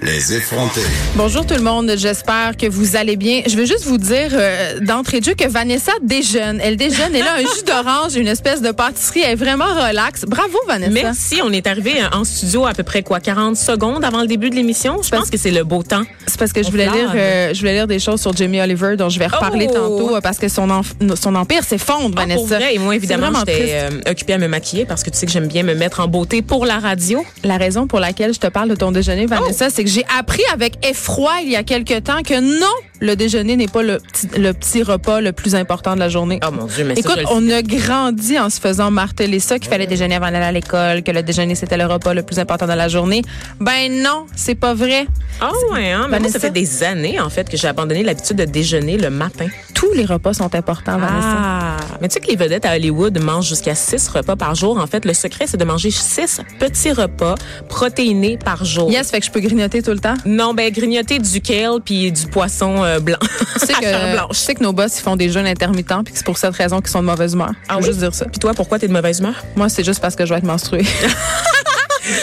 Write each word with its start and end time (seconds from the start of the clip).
Les 0.00 0.32
effrontés. 0.32 0.80
Bonjour 1.16 1.44
tout 1.44 1.54
le 1.54 1.60
monde, 1.62 1.92
j'espère 1.96 2.56
que 2.56 2.66
vous 2.68 2.94
allez 2.94 3.16
bien. 3.16 3.42
Je 3.48 3.56
veux 3.56 3.64
juste 3.64 3.84
vous 3.84 3.98
dire 3.98 4.28
euh, 4.32 4.78
d'entrée 4.80 5.18
de 5.18 5.24
jeu 5.24 5.34
que 5.34 5.48
Vanessa 5.48 5.90
déjeune. 6.02 6.60
Elle 6.62 6.76
déjeune, 6.76 7.16
elle 7.16 7.26
a 7.26 7.34
un 7.34 7.40
jus 7.40 7.64
d'orange, 7.66 8.14
une 8.14 8.28
espèce 8.28 8.62
de 8.62 8.70
pâtisserie, 8.70 9.22
elle 9.24 9.32
est 9.32 9.34
vraiment 9.34 9.64
relax. 9.64 10.24
Bravo 10.24 10.56
Vanessa. 10.68 10.92
Merci, 10.92 11.40
on 11.42 11.52
est 11.52 11.66
arrivé 11.66 11.94
en 12.12 12.22
studio 12.22 12.64
à 12.64 12.74
peu 12.74 12.84
près 12.84 13.02
quoi 13.02 13.18
40 13.18 13.56
secondes 13.56 14.04
avant 14.04 14.20
le 14.20 14.28
début 14.28 14.50
de 14.50 14.54
l'émission? 14.54 15.02
Je 15.02 15.08
pense 15.10 15.30
que 15.30 15.36
c'est 15.36 15.50
le 15.50 15.64
beau 15.64 15.82
temps. 15.82 16.04
C'est 16.28 16.38
parce 16.38 16.52
que 16.52 16.62
je 16.62 16.70
voulais 16.70 16.88
lire 16.88 17.10
euh, 17.16 17.52
je 17.52 17.58
voulais 17.58 17.74
lire 17.74 17.88
des 17.88 17.98
choses 17.98 18.20
sur 18.20 18.36
Jamie 18.36 18.60
Oliver 18.60 18.94
dont 18.96 19.08
je 19.08 19.18
vais 19.18 19.26
reparler 19.26 19.66
Oh! 19.70 19.74
tantôt 19.74 20.16
euh, 20.16 20.20
parce 20.20 20.38
que 20.38 20.48
son 20.48 20.68
son 21.16 21.34
empire 21.34 21.64
s'effondre 21.64 22.14
Ah, 22.16 22.20
Vanessa. 22.20 22.36
pour 22.38 22.46
vrai, 22.46 22.74
et 22.74 22.78
moi 22.78 22.94
évidemment, 22.94 23.30
j'étais 23.40 23.70
euh, 23.72 24.10
occupée 24.10 24.34
à 24.34 24.38
me 24.38 24.46
maquiller 24.46 24.84
parce 24.86 25.02
que 25.02 25.10
tu 25.10 25.18
sais 25.18 25.26
que 25.26 25.32
j'aime 25.32 25.48
bien 25.48 25.64
me 25.64 25.74
mettre 25.74 25.98
en 25.98 26.06
beauté 26.06 26.40
pour 26.42 26.66
la 26.66 26.78
radio. 26.78 27.24
La 27.42 27.56
raison 27.56 27.88
pour 27.88 27.98
laquelle 27.98 28.32
je 28.32 28.38
te 28.38 28.46
parle 28.46 28.68
de 28.68 28.76
ton 28.76 28.92
déjeuner, 28.92 29.24
Oh! 29.28 29.34
Vanessa, 29.34 29.70
c'est 29.70 29.87
j'ai 29.88 30.04
appris 30.16 30.42
avec 30.52 30.86
effroi 30.86 31.40
il 31.42 31.50
y 31.50 31.56
a 31.56 31.62
quelque 31.62 31.98
temps 31.98 32.22
que 32.22 32.38
non, 32.38 32.66
le 33.00 33.14
déjeuner 33.16 33.56
n'est 33.56 33.68
pas 33.68 33.82
le 33.82 33.98
petit, 33.98 34.28
le 34.38 34.52
petit 34.52 34.82
repas 34.82 35.20
le 35.20 35.32
plus 35.32 35.54
important 35.54 35.94
de 35.94 36.00
la 36.00 36.08
journée. 36.08 36.40
Oh 36.46 36.50
mon 36.50 36.66
Dieu, 36.66 36.84
mais 36.84 36.94
Écoute, 36.94 37.20
on 37.30 37.48
a 37.50 37.62
grandi 37.62 38.38
en 38.38 38.50
se 38.50 38.60
faisant 38.60 38.90
marteler 38.90 39.40
ça, 39.40 39.58
qu'il 39.58 39.68
fallait 39.68 39.86
déjeuner 39.86 40.16
avant 40.16 40.30
d'aller 40.30 40.46
à 40.46 40.52
l'école, 40.52 41.02
que 41.02 41.10
le 41.10 41.22
déjeuner 41.22 41.54
c'était 41.54 41.76
le 41.76 41.86
repas 41.86 42.14
le 42.14 42.22
plus 42.22 42.38
important 42.38 42.66
de 42.66 42.72
la 42.72 42.88
journée. 42.88 43.22
Ben 43.60 44.02
non, 44.02 44.26
c'est 44.34 44.54
pas 44.54 44.74
vrai. 44.74 45.06
Ah 45.40 45.50
ouais, 45.72 45.92
hein? 45.92 46.06
Mais 46.10 46.18
moi, 46.18 46.28
ça 46.28 46.40
fait 46.40 46.50
des 46.50 46.82
années, 46.82 47.20
en 47.20 47.30
fait, 47.30 47.48
que 47.48 47.56
j'ai 47.56 47.68
abandonné 47.68 48.02
l'habitude 48.02 48.36
de 48.36 48.44
déjeuner 48.44 48.96
le 48.96 49.10
matin. 49.10 49.46
Tous 49.74 49.92
les 49.92 50.04
repas 50.04 50.34
sont 50.34 50.54
importants, 50.54 50.98
Vanessa. 50.98 51.36
Ah! 51.38 51.76
Mais 52.00 52.08
tu 52.08 52.14
sais 52.14 52.20
que 52.20 52.26
les 52.26 52.36
vedettes 52.36 52.64
à 52.64 52.74
Hollywood 52.74 53.16
mangent 53.22 53.48
jusqu'à 53.48 53.74
six 53.74 54.08
repas 54.08 54.34
par 54.34 54.54
jour. 54.54 54.78
En 54.78 54.86
fait, 54.86 55.04
le 55.04 55.14
secret, 55.14 55.46
c'est 55.46 55.56
de 55.56 55.64
manger 55.64 55.90
six 55.90 56.40
petits 56.58 56.92
repas 56.92 57.36
protéinés 57.68 58.36
par 58.36 58.64
jour. 58.64 58.90
Yes, 58.90 59.10
fait 59.10 59.20
que 59.20 59.26
je 59.26 59.30
peux 59.30 59.40
grignoter 59.40 59.82
tout 59.82 59.92
le 59.92 60.00
temps? 60.00 60.16
Non, 60.26 60.54
ben, 60.54 60.72
grignoter 60.72 61.20
du 61.20 61.40
kale 61.40 61.80
puis 61.84 62.10
du 62.10 62.26
poisson 62.26 62.82
euh, 62.88 63.00
blanc. 63.00 63.18
Tu 63.20 63.66
sais 63.66 63.72
que, 63.80 63.86
je 63.86 64.12
blanche. 64.14 64.36
sais 64.36 64.54
que 64.54 64.62
nos 64.62 64.72
boss, 64.72 64.98
ils 64.98 65.02
font 65.02 65.16
des 65.16 65.28
jeûnes 65.30 65.46
intermittents, 65.46 66.02
puis 66.02 66.12
que 66.12 66.18
c'est 66.18 66.26
pour 66.26 66.38
cette 66.38 66.54
raison 66.54 66.80
qu'ils 66.80 66.90
sont 66.90 67.00
de 67.00 67.06
mauvaise 67.06 67.34
humeur. 67.34 67.52
Ah 67.68 67.76
oui? 67.78 67.84
juste 67.84 67.98
dire 67.98 68.14
ça. 68.14 68.26
Puis 68.26 68.38
toi, 68.38 68.52
pourquoi 68.54 68.78
t'es 68.78 68.88
de 68.88 68.92
mauvaise 68.92 69.20
humeur? 69.20 69.34
Moi, 69.56 69.68
c'est 69.68 69.84
juste 69.84 70.00
parce 70.00 70.16
que 70.16 70.24
je 70.26 70.32
vais 70.32 70.38
être 70.38 70.44
menstruée. 70.46 70.84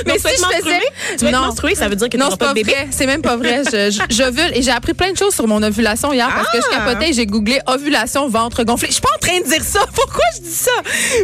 Mais 0.06 0.14
si 0.20 0.28
je 0.28 0.58
faisais- 0.58 0.80
Tu 1.18 1.26
vas 1.26 1.30
être 1.32 1.36
Non. 1.38 1.46
menstruée, 1.46 1.76
ça 1.76 1.88
veut 1.88 1.96
dire 1.96 2.08
que 2.08 2.12
tu 2.12 2.18
Non, 2.18 2.26
n'auras 2.26 2.36
c'est 2.36 2.40
pas 2.40 2.46
pas 2.48 2.52
de 2.54 2.56
bébé? 2.56 2.72
vrai. 2.72 2.88
C'est 2.92 3.06
même 3.08 3.22
pas 3.22 3.36
vrai. 3.38 3.64
Je, 3.66 3.92
je, 4.10 4.54
et 4.56 4.62
j'ai 4.62 4.72
appris 4.72 4.94
plein 4.94 5.12
de 5.12 5.18
choses 5.18 5.34
sur 5.34 5.48
mon 5.48 5.62
ovulation 5.64 6.12
hier 6.14 6.30
parce 6.34 6.50
que 6.52 6.58
je 6.58 6.64
Ah! 6.72 6.86
capotais 6.86 7.10
et 7.10 7.14
j'ai 7.14 7.26
googlé 7.26 7.60
ovulation 7.68 8.28
ventre 8.28 8.64
gonflé. 8.64 8.88
Je 8.90 8.94
suis 8.94 9.02
pas 9.02 9.10
en 9.16 9.20
train 9.20 9.40
de 9.40 9.46
dire 9.46 9.64
ça. 9.64 9.80
Pourquoi 9.96 10.24
je 10.36 10.42
dis 10.42 10.50
ça? 10.52 10.72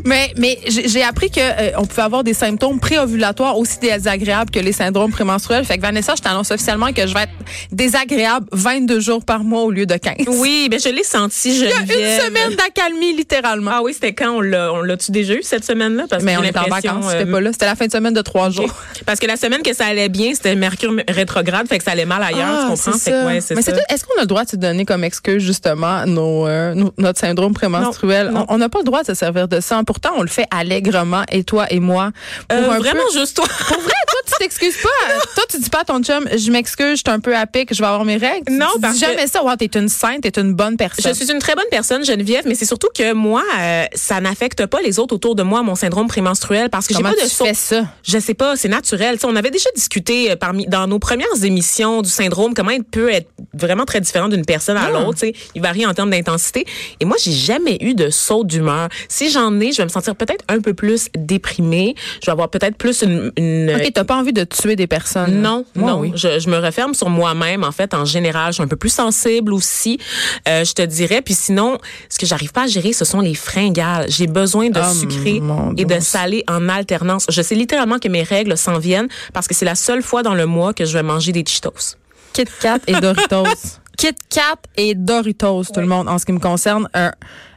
Mais, 0.05 0.31
mais 0.37 0.59
j'ai 0.67 1.03
appris 1.03 1.29
que 1.29 1.39
euh, 1.39 1.71
on 1.77 1.85
pouvait 1.85 2.01
avoir 2.03 2.23
des 2.23 2.33
symptômes 2.33 2.79
préovulatoires 2.79 3.57
aussi 3.57 3.79
désagréables 3.79 4.51
que 4.51 4.59
les 4.59 4.71
syndromes 4.73 5.11
prémenstruels. 5.11 5.65
Fait 5.65 5.77
que 5.77 5.81
Vanessa, 5.81 6.13
je 6.15 6.21
t'annonce 6.21 6.51
officiellement 6.51 6.91
que 6.93 7.05
je 7.07 7.13
vais 7.13 7.21
être 7.23 7.31
désagréable 7.71 8.45
22 8.51 8.99
jours 8.99 9.25
par 9.25 9.43
mois 9.43 9.61
au 9.63 9.71
lieu 9.71 9.85
de 9.85 9.95
15. 9.95 10.15
Oui, 10.27 10.67
ben 10.69 10.79
je 10.79 10.89
l'ai 10.89 11.03
senti, 11.03 11.49
Il 11.49 11.59
y 11.61 11.65
a 11.67 11.79
une 11.79 12.21
semaine 12.21 12.55
d'accalmie, 12.55 13.15
littéralement. 13.15 13.71
Ah 13.73 13.81
oui, 13.83 13.93
c'était 13.93 14.13
quand? 14.13 14.31
On 14.31 14.41
l'a, 14.41 14.71
on 14.73 14.81
l'a-tu 14.81 15.11
déjà 15.11 15.33
eu 15.33 15.43
cette 15.43 15.65
semaine-là? 15.65 16.05
Parce 16.09 16.23
mais 16.23 16.37
on 16.37 16.43
est 16.43 16.55
en 16.57 16.63
vacances, 16.63 17.05
c'était 17.11 17.27
euh, 17.27 17.31
pas 17.31 17.41
là. 17.41 17.51
C'était 17.51 17.65
la 17.65 17.75
fin 17.75 17.87
de 17.87 17.91
semaine 17.91 18.13
de 18.13 18.21
trois 18.21 18.49
jours. 18.51 18.73
Parce 19.05 19.19
que 19.19 19.27
la 19.27 19.37
semaine 19.37 19.61
que 19.61 19.73
ça 19.73 19.85
allait 19.85 20.09
bien, 20.09 20.33
c'était 20.33 20.55
Mercure 20.55 20.93
rétrograde, 21.07 21.67
fait 21.67 21.77
que 21.77 21.83
ça 21.83 21.91
allait 21.91 22.05
mal 22.05 22.21
ailleurs, 22.23 22.61
tu 22.61 22.67
comprends? 22.71 22.91
Ah, 22.93 22.97
Fait 22.99 23.11
que 23.11 23.25
ouais, 23.25 23.41
c'est 23.41 23.55
Mais 23.55 23.61
est-ce 23.61 24.05
qu'on 24.05 24.17
a 24.17 24.21
le 24.21 24.27
droit 24.27 24.43
de 24.43 24.49
se 24.49 24.55
donner 24.55 24.85
comme 24.85 25.03
excuse 25.03 25.43
justement 25.43 26.05
nos, 26.05 26.47
euh, 26.47 26.73
nos- 26.73 26.93
notre 26.97 27.19
syndrome 27.19 27.53
prémenstruel? 27.53 28.29
Non. 28.29 28.45
On 28.49 28.57
n'a 28.57 28.69
pas 28.69 28.79
le 28.79 28.83
droit 28.85 29.01
de 29.01 29.07
se 29.07 29.13
servir 29.13 29.47
de 29.47 29.59
ça. 29.59 29.81
Pourtant, 29.85 30.11
on 30.17 30.21
le 30.21 30.27
fait 30.27 30.45
allègrement 30.51 31.23
et 31.31 31.43
toi 31.43 31.65
et 31.71 31.79
moi. 31.79 32.11
Pour 32.47 32.57
Euh, 32.57 32.71
un 32.71 32.77
vraiment 32.79 33.01
peu- 33.13 33.19
juste 33.19 33.35
toi. 33.37 33.45
Pour 33.67 33.79
vrai, 33.79 33.93
toi 34.07 34.19
tu 34.25 34.33
t'excuses 34.39 34.77
pas. 34.77 34.89
toi 35.35 35.43
tu 35.49 35.59
dis 35.59 35.69
pas 35.69 35.81
à 35.81 35.83
ton 35.85 36.01
chum, 36.03 36.27
je 36.35 36.51
m'excuse, 36.51 36.91
je 36.91 36.95
suis 36.97 37.03
un 37.09 37.19
peu 37.19 37.35
à 37.35 37.45
pic, 37.45 37.73
je 37.73 37.79
vais 37.81 37.87
avoir 37.87 38.05
mes 38.05 38.17
règles. 38.17 38.45
Tu 38.47 38.53
Non, 38.53 38.67
dis 38.75 38.81
parce 38.81 38.93
que- 38.99 39.05
jamais 39.05 39.27
ça. 39.27 39.43
Wow, 39.43 39.55
t'es 39.55 39.65
une 39.79 39.89
sainte, 39.89 40.21
t'es 40.21 40.39
une 40.39 40.53
bonne 40.53 40.77
personne. 40.77 41.03
Je 41.11 41.13
suis 41.15 41.31
une 41.31 41.39
très 41.39 41.55
bonne 41.55 41.65
personne, 41.71 42.05
Geneviève, 42.05 42.43
mais 42.45 42.55
c'est 42.55 42.65
surtout 42.65 42.89
que 42.95 43.13
moi, 43.13 43.43
euh, 43.59 43.85
ça 43.95 44.19
n'affecte 44.21 44.65
pas 44.67 44.79
les 44.81 44.99
autres 44.99 45.15
autour 45.15 45.35
de 45.35 45.43
moi, 45.43 45.63
mon 45.63 45.75
syndrome 45.75 46.07
prémenstruel, 46.07 46.69
parce 46.69 46.87
que 46.87 46.95
j'ai 46.95 47.01
pas 47.03 47.11
de 47.11 47.15
tu 47.15 47.29
fais 47.29 47.53
ça? 47.53 47.83
Je 48.03 48.19
sais 48.19 48.33
pas, 48.33 48.40
c'est 48.55 48.67
naturel. 48.69 49.15
Tu 49.15 49.21
sais, 49.21 49.27
on 49.27 49.35
avait 49.35 49.51
déjà 49.51 49.69
discuté 49.75 50.31
euh, 50.31 50.35
parmi 50.35 50.65
dans 50.67 50.87
nos 50.87 50.99
premières 50.99 51.43
émissions 51.43 52.01
du 52.01 52.09
syndrome 52.09 52.53
comment 52.53 52.71
il 52.71 52.83
peut 52.83 53.09
être 53.11 53.29
vraiment 53.53 53.85
très 53.85 54.01
différent 54.01 54.27
d'une 54.29 54.45
personne 54.45 54.77
à 54.77 54.85
Ah. 54.85 54.91
l'autre. 54.91 55.19
Il 55.55 55.61
varie 55.61 55.85
en 55.85 55.93
termes 55.93 56.09
d'intensité. 56.11 56.65
Et 56.99 57.05
moi, 57.05 57.17
j'ai 57.21 57.31
jamais 57.31 57.77
eu 57.81 57.93
de 57.93 58.09
saut 58.09 58.43
d'humeur. 58.43 58.89
Si 59.07 59.29
j'en 59.31 59.59
ai, 59.59 59.71
je 59.71 59.77
vais 59.77 59.83
me 59.85 59.89
sentir 59.89 60.15
peut-être 60.15 60.43
un 60.47 60.59
peu 60.59 60.73
plus 60.73 61.07
déprimée. 61.17 61.95
Je 62.21 62.25
vais 62.27 62.31
avoir 62.31 62.49
peut-être 62.49 62.75
plus 62.77 63.01
une, 63.03 63.31
une 63.37 63.71
Ok, 63.75 63.91
t'as 63.93 64.03
pas 64.03 64.15
envie 64.17 64.33
de 64.33 64.43
tuer 64.43 64.75
des 64.75 64.87
personnes. 64.87 65.41
non, 65.41 65.65
Moi, 65.75 65.91
non. 65.91 65.99
oui. 65.99 66.11
Je, 66.15 66.39
je 66.39 66.49
me 66.49 66.57
referme 66.57 66.93
sur 66.93 67.09
moi-même. 67.09 67.63
En 67.63 67.71
fait, 67.71 67.93
en 67.93 68.05
général, 68.05 68.47
je 68.51 68.55
suis 68.55 68.63
un 68.63 68.67
peu 68.67 68.75
plus 68.75 68.93
sensible 68.93 69.53
aussi. 69.53 69.99
Euh, 70.47 70.63
je 70.63 70.73
te 70.73 70.81
dirais. 70.81 71.21
Puis 71.21 71.33
sinon, 71.33 71.77
ce 72.09 72.17
que 72.19 72.25
j'arrive 72.25 72.51
pas 72.51 72.63
à 72.63 72.67
gérer, 72.67 72.93
ce 72.93 73.05
sont 73.05 73.19
les 73.19 73.35
fringales. 73.35 74.05
J'ai 74.09 74.27
besoin 74.27 74.69
de 74.69 74.79
Oh, 74.83 74.93
sucré 74.93 75.41
et 75.77 75.85
de 75.85 75.99
salé 75.99 76.43
en 76.47 76.67
alternance. 76.69 77.25
Je 77.29 77.41
sais 77.41 77.55
littéralement 77.55 77.99
que 77.99 78.07
mes 78.07 78.23
règles 78.31 78.57
s'en 78.57 78.79
viennent 78.79 79.09
parce 79.33 79.47
que 79.47 79.53
c'est 79.53 79.65
la 79.65 79.75
seule 79.75 80.01
fois 80.01 80.23
dans 80.23 80.33
le 80.33 80.45
mois 80.45 80.73
que 80.73 80.85
je 80.85 80.93
vais 80.93 81.03
manger 81.03 81.31
des 81.31 81.43
Cheetos. 81.45 81.97
Kit 82.33 82.45
Kat 82.61 82.79
et 82.87 82.93
Doritos. 82.93 83.43
Kit 83.97 84.15
Kat 84.29 84.57
et 84.77 84.95
Doritos, 84.95 85.65
tout 85.65 85.79
le 85.79 85.85
monde, 85.85 86.09
en 86.09 86.17
ce 86.17 86.25
qui 86.25 86.31
me 86.31 86.39
concerne. 86.39 86.89
Un, 86.93 87.11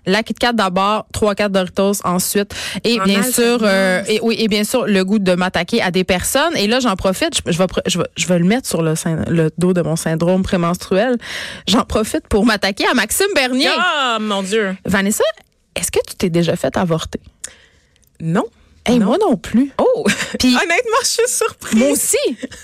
la 0.04 0.22
Kit 0.22 0.34
Kat 0.34 0.52
d'abord, 0.52 1.06
trois 1.12 1.34
quatre 1.34 1.52
Doritos 1.52 2.04
ensuite, 2.04 2.54
et 2.82 3.00
En 3.00 3.04
bien 3.04 3.22
sûr, 3.22 3.60
euh, 3.62 4.02
et 4.06 4.20
oui, 4.22 4.36
et 4.38 4.48
bien 4.48 4.64
sûr 4.64 4.84
le 4.86 5.04
goût 5.04 5.18
de 5.18 5.34
m'attaquer 5.34 5.80
à 5.80 5.90
des 5.90 6.04
personnes. 6.04 6.54
Et 6.56 6.66
là, 6.66 6.80
j'en 6.80 6.96
profite, 6.96 7.36
je, 7.46 7.52
je 7.52 7.58
vais, 7.58 7.66
je 7.86 7.98
vais, 7.98 8.04
je 8.16 8.26
vais 8.26 8.38
le 8.38 8.44
mettre 8.44 8.68
sur 8.68 8.82
le, 8.82 9.50
dos 9.56 9.72
de 9.72 9.80
mon 9.80 9.96
syndrome 9.96 10.42
prémenstruel. 10.42 11.16
J'en 11.66 11.84
profite 11.84 12.28
pour 12.28 12.44
m'attaquer 12.44 12.86
à 12.86 12.94
Maxime 12.94 13.32
Bernier. 13.34 13.70
Ah, 13.78 14.18
mon 14.20 14.42
Dieu. 14.42 14.76
Vanessa, 14.84 15.24
est-ce 15.74 15.90
que 15.90 16.00
tu 16.06 16.14
t'es 16.16 16.30
déjà 16.30 16.56
fait 16.56 16.76
avorter? 16.76 17.20
Non. 18.20 18.44
Hey, 18.86 18.98
Non. 18.98 19.06
moi 19.06 19.18
non 19.18 19.36
plus. 19.36 19.70
Oh. 19.78 20.04
Puis- 20.38 20.54
Honnêtement, 20.62 20.98
je 21.02 21.08
suis 21.08 21.28
surprise. 21.28 21.78
Moi 21.78 21.88
aussi. 21.92 22.16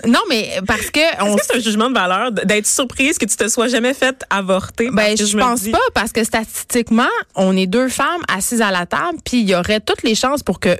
Non, 0.05 0.19
mais 0.29 0.59
parce 0.67 0.91
que 0.91 0.99
on 1.23 1.35
Est-ce 1.35 1.37
que 1.37 1.41
c'est 1.53 1.57
un 1.57 1.59
jugement 1.61 1.89
de 1.89 1.95
valeur 1.95 2.31
d'être 2.31 2.67
surprise 2.67 3.17
que 3.17 3.25
tu 3.25 3.35
te 3.35 3.47
sois 3.47 3.67
jamais 3.69 3.93
fait 3.95 4.23
avorter? 4.29 4.89
Ben, 4.91 5.17
je 5.17 5.37
pense 5.37 5.61
dis- 5.63 5.71
pas 5.71 5.79
parce 5.95 6.11
que 6.11 6.23
statistiquement, 6.23 7.09
on 7.35 7.57
est 7.57 7.65
deux 7.67 7.89
femmes 7.89 8.21
assises 8.27 8.61
à 8.61 8.69
la 8.71 8.85
table, 8.85 9.17
puis 9.25 9.41
il 9.41 9.49
y 9.49 9.55
aurait 9.55 9.79
toutes 9.79 10.03
les 10.03 10.13
chances 10.15 10.43
pour 10.43 10.59
que 10.59 10.77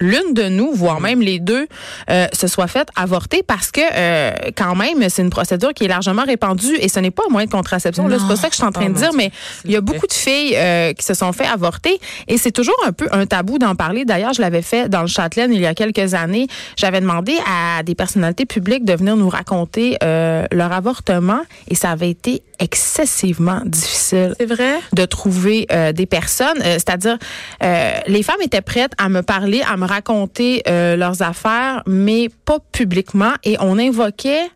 l'une 0.00 0.34
de 0.34 0.48
nous, 0.48 0.72
voire 0.72 1.00
même 1.00 1.20
les 1.20 1.38
deux, 1.38 1.66
euh, 2.10 2.26
se 2.32 2.46
soit 2.46 2.66
faite 2.66 2.88
avorter 2.96 3.42
parce 3.46 3.70
que 3.70 3.80
euh, 3.94 4.32
quand 4.56 4.74
même, 4.74 5.08
c'est 5.08 5.22
une 5.22 5.30
procédure 5.30 5.72
qui 5.74 5.84
est 5.84 5.88
largement 5.88 6.24
répandue 6.24 6.76
et 6.80 6.88
ce 6.88 6.98
n'est 7.00 7.10
pas 7.10 7.22
un 7.28 7.30
moyen 7.32 7.46
de 7.46 7.52
contraception. 7.52 8.08
Là, 8.08 8.16
c'est 8.18 8.26
pas 8.28 8.36
ça 8.36 8.48
que 8.48 8.54
je 8.54 8.58
suis 8.58 8.64
en 8.66 8.72
train 8.72 8.86
Oh, 8.86 8.88
de 8.88 8.94
mon 8.94 8.98
dire, 9.00 9.10
mais 9.14 9.30
il 9.64 9.70
y 9.72 9.76
a 9.76 9.80
beaucoup 9.80 10.06
de 10.06 10.12
filles 10.12 10.54
euh, 10.56 10.92
qui 10.94 11.04
se 11.04 11.14
sont 11.14 11.32
fait 11.32 11.46
avorter 11.46 12.00
et 12.28 12.38
c'est 12.38 12.50
toujours 12.50 12.76
un 12.86 12.92
peu 12.92 13.08
un 13.12 13.26
tabou 13.26 13.58
d'en 13.58 13.74
parler. 13.74 14.04
D'ailleurs, 14.04 14.32
je 14.32 14.40
l'avais 14.40 14.62
fait 14.62 14.88
dans 14.88 15.02
le 15.02 15.06
Châtelaine 15.06 15.52
il 15.52 15.60
y 15.60 15.66
a 15.66 15.74
quelques 15.74 16.14
années. 16.14 16.46
J'avais 16.76 17.00
demandé 17.00 17.36
à 17.46 17.82
des 17.82 17.94
personnalités 17.94 18.46
publiques 18.46 18.84
de 18.84 18.94
venir 18.94 19.16
nous 19.16 19.28
raconter 19.28 19.96
euh, 20.02 20.46
leur 20.50 20.72
avortement 20.72 21.40
et 21.68 21.74
ça 21.74 21.90
avait 21.90 22.10
été 22.10 22.42
excessivement 22.58 23.60
difficile 23.64 24.34
C'est 24.38 24.46
vrai? 24.46 24.78
de 24.92 25.04
trouver 25.04 25.66
euh, 25.72 25.92
des 25.92 26.06
personnes. 26.06 26.58
Euh, 26.60 26.74
C'est-à-dire, 26.74 27.18
euh, 27.62 27.92
les 28.06 28.22
femmes 28.22 28.40
étaient 28.42 28.60
prêtes 28.60 28.92
à 28.98 29.08
me 29.08 29.22
parler, 29.22 29.62
à 29.66 29.76
me 29.76 29.86
raconter 29.90 30.62
euh, 30.68 30.96
leurs 30.96 31.20
affaires, 31.22 31.82
mais 31.86 32.28
pas 32.44 32.58
publiquement. 32.72 33.32
Et 33.44 33.56
on 33.60 33.78
invoquait 33.78 34.46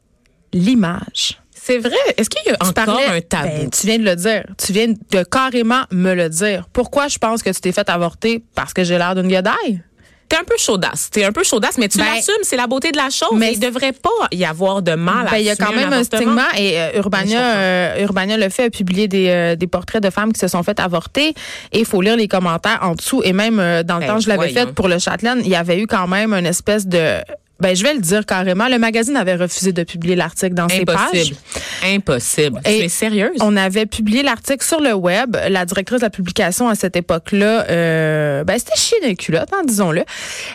l'image. 0.52 1.38
C'est 1.50 1.78
vrai. 1.78 1.96
Est-ce 2.16 2.28
qu'il 2.28 2.40
y 2.46 2.50
a 2.54 2.56
Tu 2.56 2.66
encore 2.69 2.84
parlais- 2.84 3.06
un 3.06 3.20
tabou? 3.20 3.48
Ben, 3.48 3.70
tu 3.70 3.86
viens 3.86 3.98
de 3.98 4.04
le 4.04 4.16
dire. 4.16 4.44
Tu 4.58 4.72
viens 4.72 4.88
de 4.88 5.22
carrément 5.22 5.82
me 5.90 6.14
le 6.14 6.28
dire. 6.28 6.69
Pourquoi 6.72 7.08
je 7.08 7.19
pense 7.19 7.42
que 7.42 7.50
tu 7.50 7.60
t'es 7.60 7.72
fait 7.72 7.88
avorter? 7.88 8.44
Parce 8.54 8.75
que 8.75 8.84
j'ai 8.84 8.98
l'air 8.98 9.14
d'une 9.14 9.28
guedaille. 9.28 9.82
T'es 10.28 10.36
un 10.36 10.44
peu 10.44 10.56
chaudasse. 10.58 11.10
T'es 11.10 11.24
un 11.24 11.32
peu 11.32 11.44
chaudasse, 11.44 11.78
mais 11.78 11.88
tu 11.88 11.98
Ben, 11.98 12.06
l'assumes, 12.14 12.34
c'est 12.42 12.56
la 12.56 12.66
beauté 12.66 12.90
de 12.92 12.96
la 12.96 13.10
chose. 13.10 13.28
mais 13.36 13.52
il 13.52 13.60
devrait 13.60 13.92
pas 13.92 14.08
y 14.32 14.44
avoir 14.44 14.82
de 14.82 14.94
mal 14.94 15.26
à 15.28 15.32
Ben, 15.32 15.36
il 15.38 15.44
y 15.44 15.50
a 15.50 15.56
quand 15.56 15.72
même 15.72 15.92
un 15.92 16.02
stigma 16.04 16.46
et 16.56 16.80
euh, 16.80 16.90
Ben, 16.92 16.98
Urbania, 16.98 17.54
euh, 17.56 18.02
Urbania 18.02 18.36
le 18.36 18.48
fait 18.48 18.64
a 18.64 18.70
publié 18.70 19.06
des, 19.06 19.28
euh, 19.28 19.56
des 19.56 19.66
portraits 19.66 20.02
de 20.02 20.10
femmes 20.10 20.32
qui 20.32 20.40
se 20.40 20.48
sont 20.48 20.62
fait 20.62 20.80
avorter 20.80 21.34
et 21.72 21.78
il 21.80 21.84
faut 21.84 22.00
lire 22.00 22.16
les 22.16 22.28
commentaires 22.28 22.78
en 22.82 22.94
dessous 22.94 23.22
et 23.22 23.32
même 23.32 23.56
dans 23.56 23.94
le 23.96 24.00
Ben, 24.00 24.06
temps 24.06 24.18
je 24.20 24.28
l'avais 24.28 24.48
fait 24.48 24.72
pour 24.72 24.88
le 24.88 24.98
Châtelaine, 24.98 25.40
il 25.44 25.48
y 25.50 25.56
avait 25.56 25.78
eu 25.78 25.86
quand 25.86 26.06
même 26.08 26.32
une 26.32 26.46
espèce 26.46 26.86
de 26.86 27.18
Ben, 27.60 27.74
je 27.74 27.82
vais 27.82 27.94
le 27.94 28.00
dire 28.00 28.26
carrément. 28.26 28.68
Le 28.68 28.78
magazine 28.78 29.16
avait 29.16 29.36
refusé 29.36 29.72
de 29.72 29.82
publier 29.82 30.16
l'article 30.16 30.54
dans 30.54 30.68
ses 30.68 30.84
pages. 30.84 30.98
Impossible. 30.98 31.36
Impossible. 31.84 32.60
Es 32.64 32.88
sérieuse? 32.88 33.36
On 33.40 33.56
avait 33.56 33.86
publié 33.86 34.22
l'article 34.22 34.64
sur 34.64 34.80
le 34.80 34.92
web. 34.92 35.36
La 35.48 35.64
directrice 35.64 36.00
de 36.00 36.04
la 36.04 36.10
publication 36.10 36.68
à 36.68 36.74
cette 36.74 36.96
époque-là, 36.96 37.66
euh, 37.70 38.44
ben, 38.44 38.58
c'était 38.58 38.76
chier 38.76 38.98
d'un 39.02 39.14
culotte, 39.14 39.48
hein, 39.52 39.62
disons-le. 39.66 40.04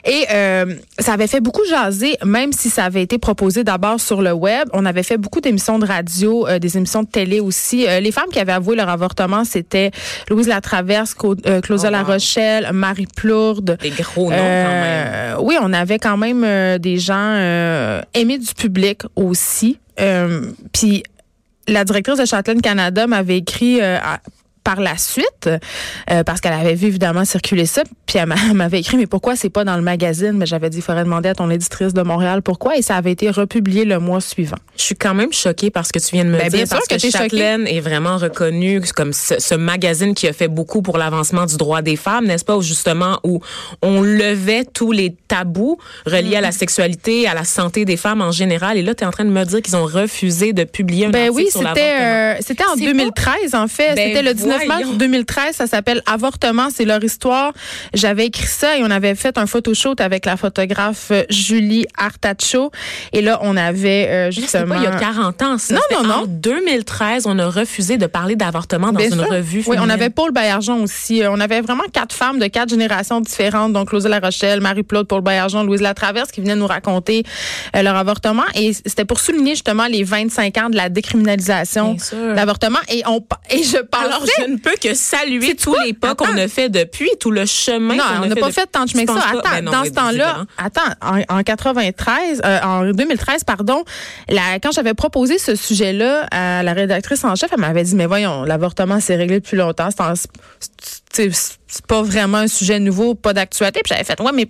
Et 0.06 0.26
euh, 0.32 0.76
ça 1.00 1.14
avait 1.14 1.28
fait 1.28 1.42
beaucoup 1.42 1.66
jaser, 1.70 2.18
même 2.26 2.54
si 2.54 2.70
ça 2.70 2.86
avait 2.86 3.04
été 3.04 3.18
proposé 3.18 3.64
d'abord 3.64 4.00
sur 4.00 4.22
le 4.22 4.32
web. 4.32 4.68
On 4.74 4.86
avait 4.86 5.04
fait 5.04 5.18
beaucoup 5.18 5.42
d'émissions 5.42 5.80
de 5.80 5.86
radio, 5.86 6.48
euh, 6.48 6.60
des 6.60 6.78
émissions 6.78 7.04
de 7.04 7.10
télé 7.10 7.40
aussi. 7.40 7.88
Les 8.02 8.12
femmes 8.12 8.30
qui 8.32 8.40
avaient 8.40 8.52
avoué 8.52 8.76
leur 8.76 8.90
avortement, 8.90 9.44
c'était 9.46 9.92
Louise 10.30 10.48
Latraverse, 10.48 11.14
Claude 11.14 11.42
Claudia 11.64 11.90
Oh, 11.90 11.92
wow. 11.92 11.92
Larochelle, 11.92 12.70
Marie 12.74 13.08
Plourde. 13.08 13.78
Des 13.82 13.90
gros 13.90 14.30
noms, 14.30 14.36
quand 14.36 14.36
même. 14.38 15.36
Oui, 15.40 15.56
on 15.62 15.72
avait 15.74 16.00
quand 16.00 16.18
même 16.18 16.44
euh, 16.44 16.78
gens 17.00 17.16
euh, 17.16 18.02
du 18.14 18.54
public 18.56 19.02
aussi. 19.16 19.80
Euh, 20.00 20.52
Puis 20.74 21.04
la 21.68 21.84
directrice 21.84 22.18
de 22.18 22.26
Châtelaine 22.26 22.62
Canada 22.62 23.08
m'avait 23.08 23.38
écrit 23.38 23.82
euh, 23.82 23.98
par 24.70 24.82
la 24.82 24.98
suite, 25.00 25.50
euh, 26.12 26.24
parce 26.24 26.42
qu'elle 26.42 26.54
avait 26.54 26.76
vu 26.76 26.88
évidemment 26.88 27.26
circuler 27.26 27.66
ça, 27.66 27.82
puis 28.06 28.20
elle 28.20 28.28
m'a- 28.28 28.36
elle 28.52 28.54
m'avait 28.56 28.80
écrit, 28.82 28.98
mais 28.98 29.08
pourquoi 29.08 29.36
c'est 29.36 29.50
pas 29.50 29.64
dans 29.64 29.76
le 29.76 29.82
magazine? 29.82 30.34
Mais 30.34 30.46
j'avais 30.46 30.70
dit, 30.70 30.78
il 30.78 30.84
faudrait 30.84 31.06
demander 31.06 31.30
à 31.30 31.34
ton 31.34 31.50
éditrice 31.50 31.92
de 31.96 32.04
Montréal 32.04 32.44
pourquoi, 32.44 32.78
et 32.78 32.84
ça 32.84 32.96
avait 32.96 33.12
été 33.12 33.32
republié 33.32 33.84
le 33.84 33.98
mois 33.98 34.22
suivant. 34.22 34.58
Je 34.78 34.84
suis 34.84 34.96
quand 34.96 35.16
même 35.16 35.34
choquée 35.34 35.72
par 35.72 35.88
ce 35.88 35.92
que 35.92 35.98
tu 35.98 36.12
viens 36.14 36.24
de 36.24 36.30
me 36.30 36.38
Ben, 36.38 36.50
bien 36.50 36.60
dire 36.60 36.68
sûr 36.68 36.78
parce 36.78 36.88
que 36.88 37.08
que, 37.08 37.12
choquée. 37.18 37.40
Est 37.40 37.80
vraiment 37.80 38.18
reconnu 38.18 38.80
comme 38.96 39.12
ce, 39.12 39.40
ce 39.40 39.56
magazine 39.56 40.14
qui 40.14 40.28
a 40.28 40.34
fait 40.34 40.48
beaucoup 40.48 40.82
pour 40.84 40.98
l'avancement 41.00 41.46
du 41.48 41.58
droit 41.58 41.82
des 41.82 41.96
femmes, 41.96 42.26
n'est-ce 42.28 42.46
pas, 42.46 42.56
où 42.56 42.62
justement 42.62 43.20
où 43.24 43.40
on 43.82 44.02
levait 44.02 44.66
tous 44.66 44.92
les 44.92 45.16
tabous 45.28 45.78
reliés 46.06 46.36
à 46.36 46.42
la 46.42 46.52
sexualité, 46.52 47.28
à 47.28 47.34
la 47.34 47.44
santé 47.44 47.86
des 47.86 47.98
femmes 47.98 48.22
en 48.22 48.32
général. 48.32 48.78
Et 48.78 48.84
là, 48.84 48.94
tu 48.94 49.04
es 49.04 49.08
en 49.08 49.12
train 49.12 49.26
de 49.26 49.32
me 49.32 49.44
dire 49.46 49.62
qu'ils 49.64 49.76
ont 49.76 49.86
refusé 49.86 50.54
de 50.54 50.64
publier 50.64 51.08
un 51.08 51.10
Ben 51.10 51.30
article 51.30 51.36
oui, 51.46 51.52
sur 51.52 51.62
c'était 51.68 52.02
euh, 52.02 52.36
c'était 52.42 52.64
en 52.66 52.76
C'est 52.78 52.86
2013 52.86 53.56
en 53.56 53.68
fait, 53.68 53.96
Ben 53.96 54.08
c'était 54.10 54.22
le 54.24 54.34
19 54.34 54.59
mars 54.68 54.82
voyons. 54.84 54.98
2013, 54.98 55.56
ça 55.56 55.68
s'appelle 55.68 56.02
Avortement, 56.06 56.70
c'est 56.74 56.86
leur 56.86 57.04
histoire. 57.04 57.54
J'avais 57.94 58.26
écrit 58.28 58.48
ça 58.48 58.78
et 58.78 58.84
on 58.84 58.92
avait 58.92 59.16
fait 59.16 59.38
un 59.38 59.46
photoshoot 59.48 60.00
avec 60.02 60.26
la 60.26 60.38
photographe 60.38 61.08
euh, 61.12 61.24
Julie 61.30 61.86
Artacho 61.98 62.72
et 63.14 63.22
là 63.22 63.40
on 63.42 63.56
avait 63.58 64.08
euh, 64.10 64.26
Là, 64.26 64.32
justement 64.32 64.76
pas 64.76 64.82
il 64.82 64.84
y 64.84 64.88
a 64.88 64.92
40 65.00 65.42
ans. 65.42 65.58
ça. 65.58 65.74
Non, 65.74 65.80
C'était 65.90 66.04
non, 66.04 66.10
En 66.14 66.20
non. 66.22 66.26
2013, 66.28 67.24
on 67.28 67.38
a 67.40 67.48
refusé 67.50 67.98
de 67.98 68.06
parler 68.06 68.36
d'avortement 68.36 68.88
dans 68.92 69.00
Bien 69.00 69.08
une 69.10 69.14
sûr. 69.24 69.30
revue 69.30 69.64
Oui, 69.68 69.78
on 69.80 69.90
avait 69.90 70.10
Paul 70.10 70.32
Baillargeon 70.32 70.84
aussi. 70.84 71.24
Euh, 71.24 71.32
On 71.32 71.40
avait 71.40 71.62
vraiment 71.62 71.84
quatre 71.92 72.14
femmes 72.14 72.40
de 72.40 72.48
quatre 72.48 72.70
générations 72.70 73.22
différentes. 73.22 73.74
Donc, 73.74 73.90
Claudia 73.90 74.10
La 74.10 74.20
Rochelle, 74.20 74.62
Marie-Claude, 74.62 75.08
Paul 75.08 75.22
Baillargeon, 75.22 75.64
Louise 75.64 75.82
Latraverse 75.82 76.32
qui 76.32 76.42
venaient 76.42 76.56
nous 76.56 76.68
raconter 76.68 77.24
euh, 77.76 77.82
leur 77.82 77.96
avortement. 77.96 78.44
Et 78.56 78.74
c'était 78.74 79.06
pour 79.06 79.20
souligner 79.20 79.52
justement 79.52 79.88
les 79.88 80.04
25 80.04 80.58
ans 80.58 80.70
de 80.70 80.76
la 80.76 80.90
décriminalisation 80.90 81.94
de 81.94 82.34
l'avortement. 82.34 82.80
Et, 82.90 83.04
on, 83.08 83.24
et 83.50 83.64
je 83.64 83.78
pensais... 83.78 84.39
Je 84.42 84.52
ne 84.52 84.58
peux 84.58 84.76
que 84.82 84.94
saluer 84.94 85.56
tous 85.56 85.72
quoi? 85.72 85.84
les 85.86 85.94
pas 85.94 86.16
qu'on 86.16 86.38
a 86.38 86.48
fait 86.48 86.70
depuis, 86.70 87.10
tout 87.20 87.32
le 87.32 87.46
chemin 87.46 87.96
Non, 87.96 88.04
on 88.24 88.26
n'a 88.28 88.36
pas 88.36 88.52
fait 88.52 88.68
tant 88.68 88.86
de 88.86 88.90
chemin 88.90 89.06
que 89.06 89.14
ça. 89.14 89.24
Attends, 89.30 89.40
Ben 89.44 89.62
non, 89.62 89.72
dans 89.72 89.84
ce 89.86 89.90
temps-là, 89.90 90.46
attends, 90.58 90.82
en, 91.02 91.38
en 91.38 91.44
93, 91.44 92.42
euh, 92.44 92.60
en 92.62 92.92
2013, 92.92 93.44
pardon, 93.44 93.84
la, 94.28 94.60
quand 94.62 94.72
j'avais 94.72 94.94
proposé 94.94 95.38
ce 95.38 95.56
sujet-là 95.56 96.28
à 96.32 96.64
la 96.64 96.74
rédactrice 96.74 97.24
en 97.24 97.36
chef, 97.36 97.50
elle 97.54 97.60
m'avait 97.60 97.84
dit, 97.84 97.96
mais 97.96 98.06
voyons, 98.06 98.44
l'avortement 98.44 99.00
s'est 99.00 99.16
réglé 99.16 99.40
depuis 99.40 99.58
longtemps. 99.58 99.90
C'est 101.12 101.86
pas 101.88 102.02
vraiment 102.02 102.40
un 102.40 102.48
sujet 102.48 102.80
nouveau, 102.80 103.16
pas 103.16 103.34
d'actualité. 103.34 103.82
Puis 103.84 103.90
j'avais 103.94 104.04
fait, 104.04 104.20
ouais, 104.22 104.32
mais 104.34 104.50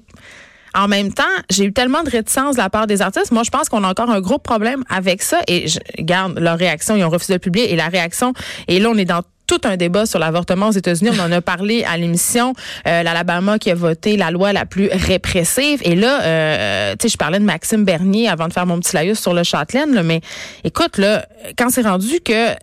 en 0.76 0.88
même 0.88 1.14
temps, 1.14 1.24
j'ai 1.50 1.66
eu 1.66 1.74
tellement 1.74 2.04
de 2.04 2.10
réticence 2.10 2.56
de 2.56 2.62
la 2.62 2.70
part 2.70 2.88
des 2.88 3.02
artistes. 3.02 3.32
Moi, 3.32 3.44
je 3.44 3.50
pense 3.50 3.70
qu'on 3.70 3.84
a 3.84 3.90
encore 3.90 4.10
un 4.10 4.22
gros 4.22 4.38
problème 4.38 4.84
avec 4.90 5.24
ça. 5.24 5.40
Et 5.48 5.68
je 5.68 5.80
regarde 5.98 6.38
leur 6.40 6.58
réaction, 6.58 6.96
ils 6.96 7.04
ont 7.04 7.10
refusé 7.10 7.34
de 7.34 7.36
le 7.36 7.40
publier. 7.40 7.74
Et 7.74 7.76
la 7.76 7.88
réaction, 7.88 8.34
et 8.68 8.80
là, 8.80 8.90
on 8.90 8.98
est 8.98 9.06
dans 9.06 9.22
tout 9.50 9.62
un 9.63 9.78
débat 9.78 10.06
sur 10.06 10.19
l'avortement 10.19 10.68
aux 10.68 10.74
États-Unis. 10.74 11.10
On 11.12 11.19
en 11.19 11.31
a 11.31 11.42
parlé 11.42 11.84
à 11.84 11.98
l'émission. 11.98 12.54
Euh, 12.88 13.01
L'Alabama 13.01 13.57
qui 13.57 13.72
a 13.72 13.75
voté 13.75 14.16
la 14.16 14.30
loi 14.30 14.54
la 14.54 14.68
plus 14.68 14.90
répressive. 14.92 15.81
Et 15.84 15.96
là, 15.96 16.22
euh, 16.22 16.92
tu 16.92 17.07
sais, 17.07 17.13
je 17.13 17.18
parlais 17.18 17.40
de 17.40 17.44
Maxime 17.44 17.84
Bernier 17.84 18.30
avant 18.30 18.48
de 18.48 18.54
faire 18.54 18.68
mon 18.68 18.80
petit 18.80 18.96
laïus 18.96 19.19
sur 19.19 19.34
le 19.34 19.42
Châtelaine. 19.42 19.96
là, 19.96 20.04
mais 20.04 20.22
écoute, 20.63 21.00
là, 21.00 21.25
quand 21.57 21.69
c'est 21.72 21.81
rendu 21.81 22.19
que 22.24 22.54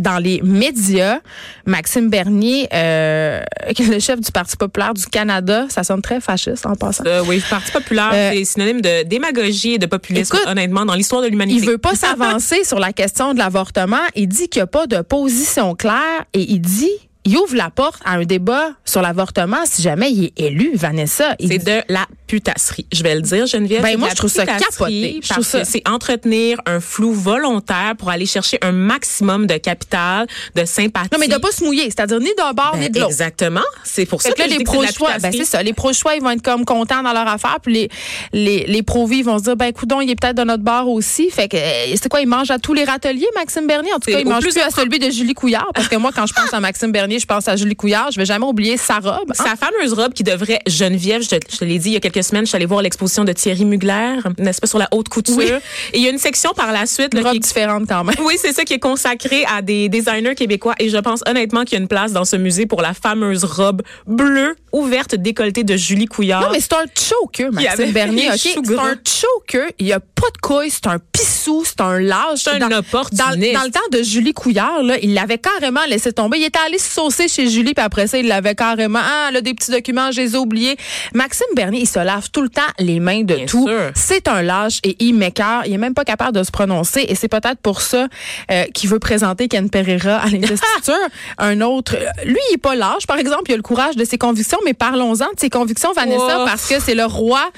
dans 0.00 0.18
les 0.18 0.40
médias, 0.42 1.20
Maxime 1.66 2.08
Bernier, 2.08 2.68
euh, 2.72 3.40
qui 3.74 3.82
est 3.90 3.94
le 3.94 4.00
chef 4.00 4.20
du 4.20 4.32
Parti 4.32 4.56
populaire 4.56 4.94
du 4.94 5.06
Canada, 5.06 5.66
ça 5.68 5.84
sonne 5.84 6.02
très 6.02 6.20
fasciste 6.20 6.66
en 6.66 6.74
passant. 6.74 7.04
Euh, 7.06 7.22
oui, 7.26 7.42
Parti 7.48 7.70
populaire, 7.70 8.10
Euh, 8.12 8.30
c'est 8.34 8.44
synonyme 8.44 8.80
de 8.80 9.04
démagogie 9.04 9.74
et 9.74 9.78
de 9.78 9.86
populisme, 9.86 10.34
écoute, 10.36 10.48
honnêtement, 10.48 10.84
dans 10.84 10.94
l'histoire 10.94 11.22
de 11.22 11.28
l'humanité. 11.28 11.60
Il 11.60 11.66
veut 11.66 11.78
pas 11.78 11.94
s'avancer 11.94 12.64
sur 12.64 12.78
la 12.80 12.92
question 12.92 13.34
de 13.34 13.38
l'avortement. 13.38 13.98
Il 14.14 14.28
dit 14.28 14.48
qu'il 14.48 14.60
n'y 14.60 14.64
a 14.64 14.66
pas 14.66 14.86
de 14.86 15.00
position 15.02 15.74
claire 15.74 16.24
et 16.32 16.40
il 16.40 16.60
dit, 16.60 16.90
il 17.24 17.36
ouvre 17.36 17.54
la 17.54 17.70
porte 17.70 18.00
à 18.04 18.14
un 18.14 18.24
débat 18.24 18.70
sur 18.84 19.02
l'avortement 19.02 19.58
si 19.64 19.82
jamais 19.82 20.10
il 20.10 20.24
est 20.24 20.40
élu, 20.40 20.70
Vanessa. 20.74 21.36
C'est 21.38 21.58
de 21.58 21.82
la 21.92 22.06
putasserie. 22.30 22.86
Je 22.92 23.02
vais 23.02 23.16
le 23.16 23.22
dire, 23.22 23.46
Geneviève. 23.46 23.82
Ben, 23.82 23.98
moi, 23.98 24.08
je 24.10 24.14
trouve 24.14 24.30
ça 24.30 24.46
capoté. 24.46 25.18
Je 25.22 25.28
trouve 25.30 25.44
ça- 25.44 25.64
c'est 25.64 25.82
entretenir 25.88 26.60
un 26.64 26.78
flou 26.78 27.12
volontaire 27.12 27.94
pour 27.98 28.08
aller 28.10 28.26
chercher 28.26 28.58
un 28.62 28.70
maximum 28.72 29.46
de 29.48 29.56
capital, 29.56 30.26
de 30.54 30.64
sympathie. 30.64 31.08
non, 31.12 31.18
mais 31.18 31.26
de 31.26 31.36
pas 31.38 31.50
se 31.50 31.64
mouiller, 31.64 31.84
c'est-à-dire 31.84 32.20
ni 32.20 32.30
d'un 32.38 32.52
bord 32.52 32.70
Ben, 32.74 32.80
ni 32.82 32.90
de 32.90 33.00
l'autre. 33.00 33.10
Exactement. 33.10 33.60
C'est 33.84 34.06
pour 34.06 34.22
ça 34.22 34.28
Fait 34.28 34.34
que 34.36 34.42
que 34.42 34.48
là, 34.48 34.54
je 34.54 34.58
les 34.58 34.64
pro-choix, 34.64 35.18
ben 35.20 35.32
c'est 35.32 35.44
ça, 35.44 35.60
les 35.62 35.72
pro-choix, 35.72 36.14
ils 36.14 36.22
vont 36.22 36.30
être 36.30 36.42
comme 36.42 36.64
contents 36.64 37.02
dans 37.02 37.12
leur 37.12 37.26
affaire, 37.26 37.58
puis 37.62 37.72
les, 37.74 37.88
les, 38.32 38.64
les 38.66 38.82
pro-vie 38.84 39.22
vont 39.22 39.38
se 39.38 39.44
dire, 39.44 39.56
ben, 39.56 39.72
coudon, 39.72 40.00
il 40.00 40.10
est 40.10 40.14
peut-être 40.20 40.36
de 40.36 40.44
notre 40.44 40.62
bord 40.62 40.88
aussi. 40.88 41.30
Fait 41.30 41.48
que, 41.48 41.56
euh, 41.56 41.96
c'est 42.00 42.08
quoi, 42.08 42.20
il 42.20 42.28
mange 42.28 42.50
à 42.52 42.58
tous 42.58 42.74
les 42.74 42.84
râteliers, 42.84 43.26
Maxime 43.34 43.66
Bernier? 43.66 43.92
En 43.92 43.98
tout 43.98 44.10
cas, 44.12 44.20
il 44.20 44.28
mange 44.28 44.42
plus 44.44 44.50
plus 44.54 44.60
à 44.62 44.70
celui 44.70 44.98
de 44.98 45.10
Julie 45.10 45.34
Couillard, 45.34 45.70
parce 45.74 45.88
que 45.88 45.96
moi, 45.96 46.10
quand 46.14 46.26
je 46.26 46.32
pense 46.34 46.52
à 46.54 46.60
Maxime 46.60 46.92
Bernier, 46.92 47.18
je 47.18 47.26
pense 47.26 47.48
à 47.48 47.56
Julie 47.56 47.76
Couillard, 47.76 48.10
je 48.12 48.18
vais 48.18 48.26
jamais 48.26 48.46
oublier 48.46 48.76
sa 48.76 48.98
robe. 48.98 49.30
hein. 49.30 49.34
Sa 49.44 49.56
fameuse 49.56 49.92
robe 49.92 50.12
qui 50.12 50.22
devrait, 50.22 50.60
Geneviève, 50.66 51.22
je 51.22 51.28
te, 51.30 51.36
je 51.50 51.56
te 51.58 51.64
l'ai 51.64 51.78
dit 51.78 51.90
il 51.90 51.92
y 51.94 51.96
a 51.96 52.00
quelques 52.00 52.19
semaines, 52.22 52.44
je 52.44 52.50
suis 52.50 52.56
allée 52.56 52.66
voir 52.66 52.82
l'exposition 52.82 53.24
de 53.24 53.32
Thierry 53.32 53.64
Mugler, 53.64 54.16
n'est-ce 54.38 54.60
pas, 54.60 54.66
sur 54.66 54.78
la 54.78 54.88
haute 54.92 55.08
couture. 55.08 55.36
Oui. 55.36 55.50
Et 55.92 55.98
il 55.98 56.02
y 56.02 56.06
a 56.06 56.10
une 56.10 56.18
section 56.18 56.52
par 56.52 56.72
la 56.72 56.86
suite 56.86 57.14
là, 57.14 57.20
Une 57.20 57.26
robe 57.26 57.32
qui 57.32 57.38
est 57.38 57.40
différente 57.40 57.88
quand 57.88 58.04
même. 58.04 58.14
Oui, 58.24 58.36
c'est 58.40 58.52
ça 58.52 58.64
qui 58.64 58.74
est 58.74 58.78
consacré 58.78 59.44
à 59.46 59.62
des 59.62 59.88
designers 59.88 60.34
québécois 60.34 60.74
et 60.78 60.88
je 60.88 60.98
pense 60.98 61.22
honnêtement 61.26 61.64
qu'il 61.64 61.74
y 61.74 61.76
a 61.76 61.80
une 61.80 61.88
place 61.88 62.12
dans 62.12 62.24
ce 62.24 62.36
musée 62.36 62.66
pour 62.66 62.82
la 62.82 62.94
fameuse 62.94 63.44
robe 63.44 63.82
bleue 64.06 64.56
ouverte 64.72 65.14
décolletée 65.14 65.64
de 65.64 65.76
Julie 65.76 66.06
Couillard. 66.06 66.42
Non, 66.42 66.48
mais 66.52 66.60
c'est 66.60 66.74
un 66.74 66.84
choker, 66.96 67.52
Maxime 67.52 67.92
Bernier. 67.92 68.30
C'est 68.36 68.56
un 68.58 68.94
choker. 69.06 69.70
Il 69.78 69.86
n'y 69.86 69.92
a 69.92 70.00
pas 70.00 70.28
de 70.34 70.38
couilles. 70.40 70.70
C'est 70.70 70.86
un 70.86 70.98
pissou. 71.12 71.62
C'est 71.64 71.80
un 71.80 71.98
lâche. 71.98 72.40
C'est 72.44 72.50
un 72.50 72.68
dans, 72.68 72.78
opportuniste. 72.78 73.52
dans, 73.52 73.60
dans 73.60 73.64
le 73.64 73.70
temps 73.70 73.80
de 73.92 74.02
Julie 74.02 74.34
Couillard, 74.34 74.82
là, 74.82 74.96
il 75.02 75.14
l'avait 75.14 75.38
carrément 75.38 75.84
laissé 75.88 76.12
tomber. 76.12 76.38
Il 76.38 76.44
était 76.44 76.58
allé 76.66 76.78
se 76.78 76.90
saucer 76.90 77.28
chez 77.28 77.48
Julie, 77.48 77.74
puis 77.74 77.84
après 77.84 78.06
ça, 78.06 78.18
il 78.18 78.28
l'avait 78.28 78.54
carrément. 78.54 79.00
Ah, 79.02 79.30
là, 79.32 79.40
des 79.40 79.54
petits 79.54 79.70
documents, 79.70 80.12
je 80.12 80.20
les 80.20 80.34
ai 80.34 80.38
oubliés. 80.38 80.76
Maxime 81.14 81.46
Bernier, 81.54 81.80
il 81.80 81.88
se 81.88 81.98
lave 81.98 82.30
tout 82.30 82.42
le 82.42 82.48
temps 82.48 82.62
les 82.78 83.00
mains 83.00 83.22
de 83.22 83.34
Bien 83.34 83.46
tout. 83.46 83.68
C'est 83.94 84.28
un 84.28 84.42
lâche 84.42 84.80
et 84.84 84.96
il 85.00 85.14
m'écœure. 85.14 85.62
Il 85.66 85.72
est 85.72 85.78
même 85.78 85.94
pas 85.94 86.04
capable 86.04 86.36
de 86.36 86.42
se 86.42 86.50
prononcer. 86.50 87.04
Et 87.08 87.14
c'est 87.14 87.28
peut-être 87.28 87.60
pour 87.60 87.80
ça 87.80 88.08
euh, 88.50 88.64
qu'il 88.74 88.90
veut 88.90 88.98
présenter 88.98 89.48
Ken 89.48 89.70
Pereira 89.70 90.16
à 90.16 90.28
l'investiture. 90.28 90.94
un 91.38 91.60
autre. 91.60 91.96
Lui, 92.24 92.38
il 92.50 92.54
est 92.54 92.58
pas 92.58 92.74
lâche, 92.74 93.06
par 93.06 93.18
exemple. 93.18 93.44
Il 93.48 93.54
a 93.54 93.56
le 93.56 93.62
courage 93.62 93.96
de 93.96 94.04
ses 94.04 94.18
convictions, 94.18 94.58
mais 94.64 94.74
parlons-en 94.74 95.26
de 95.32 95.38
ses 95.38 95.50
convictions, 95.50 95.92
Vanessa, 95.92 96.44
parce 96.46 96.66
que 96.68 96.80
c'est 96.80 96.94
le 96.94 97.04
roi 97.04 97.50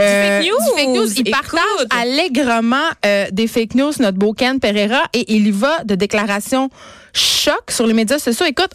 euh, 0.00 0.40
fake 0.40 0.88
news. 0.88 1.12
Il 1.16 1.28
Écoute. 1.28 1.32
partage 1.32 1.86
allègrement 1.90 2.76
euh, 3.04 3.26
des 3.32 3.46
fake 3.46 3.74
news, 3.74 3.92
notre 4.00 4.18
beau 4.18 4.32
Ken 4.32 4.60
Pereira, 4.60 5.02
et 5.12 5.32
il 5.34 5.46
y 5.46 5.50
va 5.50 5.84
de 5.84 5.94
déclarations 5.94 6.70
choc 7.12 7.70
sur 7.70 7.86
les 7.86 7.94
médias 7.94 8.18
sociaux. 8.18 8.46
Écoute, 8.46 8.72